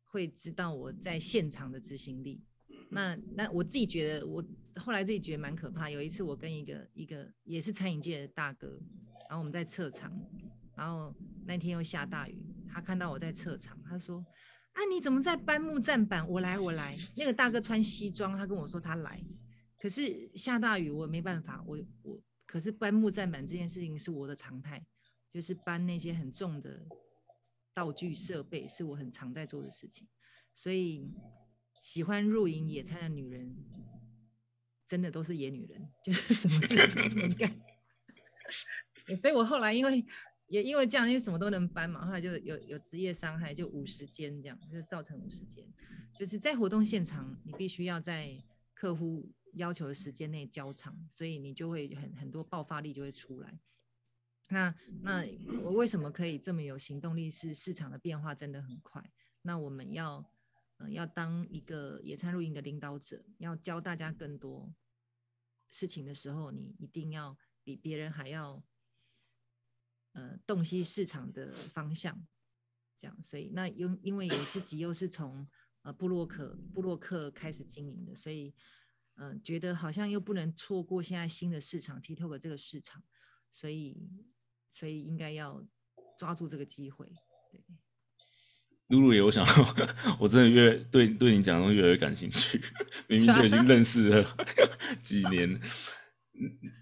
[0.04, 2.44] 会知道我在现场的执行力。
[2.90, 4.44] 那那我自己觉得，我
[4.76, 5.90] 后来自己觉得蛮可怕。
[5.90, 8.80] 有一次，我跟一个一个也是餐饮界的大哥，
[9.30, 10.12] 然后我们在测场，
[10.76, 11.14] 然后
[11.46, 12.38] 那天又下大雨，
[12.72, 14.24] 他看到我在测场，他说
[14.74, 16.28] ：“啊，你怎么在搬木栈板？
[16.30, 19.24] 我来，我来。”那个大哥穿西装，他跟我说他来，
[19.80, 24.86] 可是下大雨，我没办法，我我可是搬木栈板这件事情是我的常态，
[25.32, 26.86] 就是搬那些很重的
[27.74, 30.08] 道具设备是我很常在做的事情，
[30.54, 31.14] 所以。
[31.82, 33.56] 喜欢露营野餐的女人，
[34.88, 37.62] 真的都是野女人，就是什么事情都能干。
[39.16, 40.04] 所以我后来因为
[40.48, 45.64] 也因为这样，因为什么都能搬嘛，后来就有有职业伤害，就五十间这样，就造成五十间。
[46.18, 48.42] 就是在活动现场，你必须要在
[48.74, 53.60] 客户要求的时间内交场，所以你就会很很多爆发力就会出来。
[54.50, 55.26] 那那
[55.64, 57.30] 我为什么可以这么有行动力？
[57.30, 59.12] 是市场的变化真的很快。
[59.42, 60.30] 那我们要。
[60.78, 64.76] 呃，要当一个野餐露营的领导者，要教大家更多
[65.70, 68.62] 事情的时候，你一定要比别人还要，
[70.12, 72.28] 呃，洞悉市场的方向。
[72.98, 75.48] 这样，所以那因因为我自己又是从
[75.84, 78.54] 呃布洛克布洛克开始经营的，所以
[79.18, 83.02] 嗯、觉得好像又不能错过现在新的市场 TikTok 这个市场，
[83.52, 83.98] 所以
[84.70, 85.66] 所以应该要
[86.18, 87.08] 抓住这个机会，
[88.88, 89.46] 露露也，我想，
[90.20, 92.62] 我真的越对对你讲的东西越来越感兴趣。
[93.08, 94.38] 明明就已经认识了
[95.02, 95.60] 几年，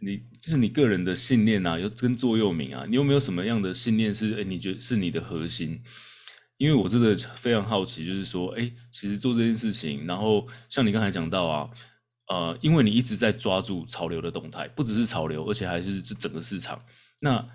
[0.02, 4.34] 你就是你个人的信念啊，又跟座右铭啊，你有没有什么样的信念是？
[4.34, 5.82] 哎，你觉得是你的核心？
[6.58, 11.70] 因为我真的非常好奇，就是说，哎，其实做这件事情，然后像你刚才讲到啊，
[12.30, 16.82] 呃，因为你一直在抓住潮流的动态，不只是潮流，而且还是这整个市场。
[17.20, 17.46] 那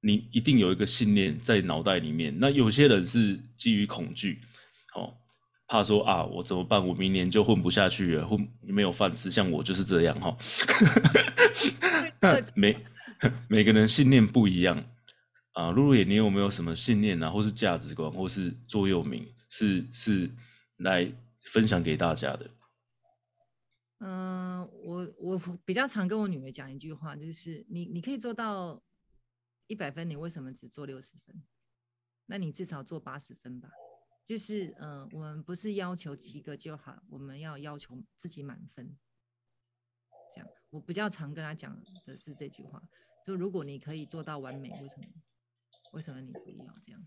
[0.00, 2.36] 你一定有一个信念在脑袋里面。
[2.38, 4.40] 那有些人是基于恐惧，
[4.94, 5.14] 哦，
[5.68, 6.84] 怕说啊，我怎么办？
[6.84, 9.30] 我明年就混不下去了，混没有饭吃。
[9.30, 10.36] 像我就是这样哈。
[11.86, 12.76] 哦、那每
[13.48, 14.76] 每个人信念不一样
[15.52, 15.70] 啊。
[15.70, 20.30] 露露也，你有没有什么信念啊，或是价值观，或是座右铭，是是
[20.78, 21.10] 来
[21.52, 22.50] 分享给大家的？
[23.98, 28.82] 嗯、我我比较常跟我女儿讲一句话，就是你你可以做到。
[29.68, 31.42] 一百分，你为什么只做六十分？
[32.26, 33.68] 那你至少做八十分吧。
[34.24, 38.96] 就是，嗯、我们不是要求及格就好，我们要要求自己满分。
[40.32, 42.80] 这样，我比较常跟她讲的是这句话：
[43.26, 45.06] 就如果你可以做到完美，为什么？
[45.92, 47.04] 为什么你不要这样？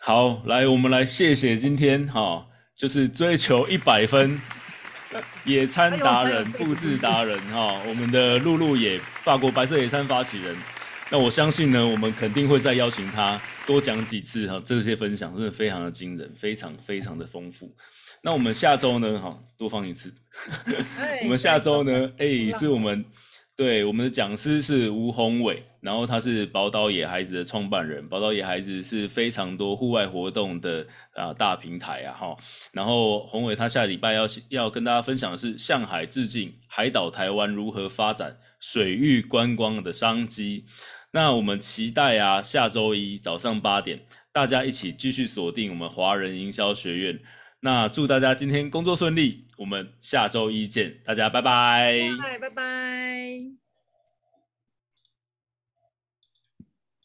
[0.00, 4.40] 好，来，我们来谢谢今天哈、就是追求一百分
[5.44, 10.56] 野餐达人、布置达人哈，我们的露露也，法国白色野餐发起人。
[11.10, 17.74] 那我相信呢，我们肯定会再邀请他多讲几次哈，这些分享真的非常的惊人，非常非常的丰富。
[18.20, 20.12] 那我们下周呢，哈，多放一次。
[21.24, 23.04] 我们下周呢，哎，是我们
[23.58, 28.08] 对，我们的讲师是吴宏伟，然后他是宝岛野孩子的创办人。
[28.08, 32.36] 宝岛野孩子是非常多户外活动的啊大平台啊哈。
[32.70, 40.64] 然后宏伟他下礼拜要要跟大家分享的是向海致敬，海岛台湾如何发展水域观光的商机。
[41.10, 43.98] 那我们期待啊下周一早上八点，
[44.30, 47.18] 大家一起继续锁定我们华人营销学院。
[47.62, 53.67] 那祝大家今天工作顺利，我们下周一见，大家拜拜，拜拜拜拜。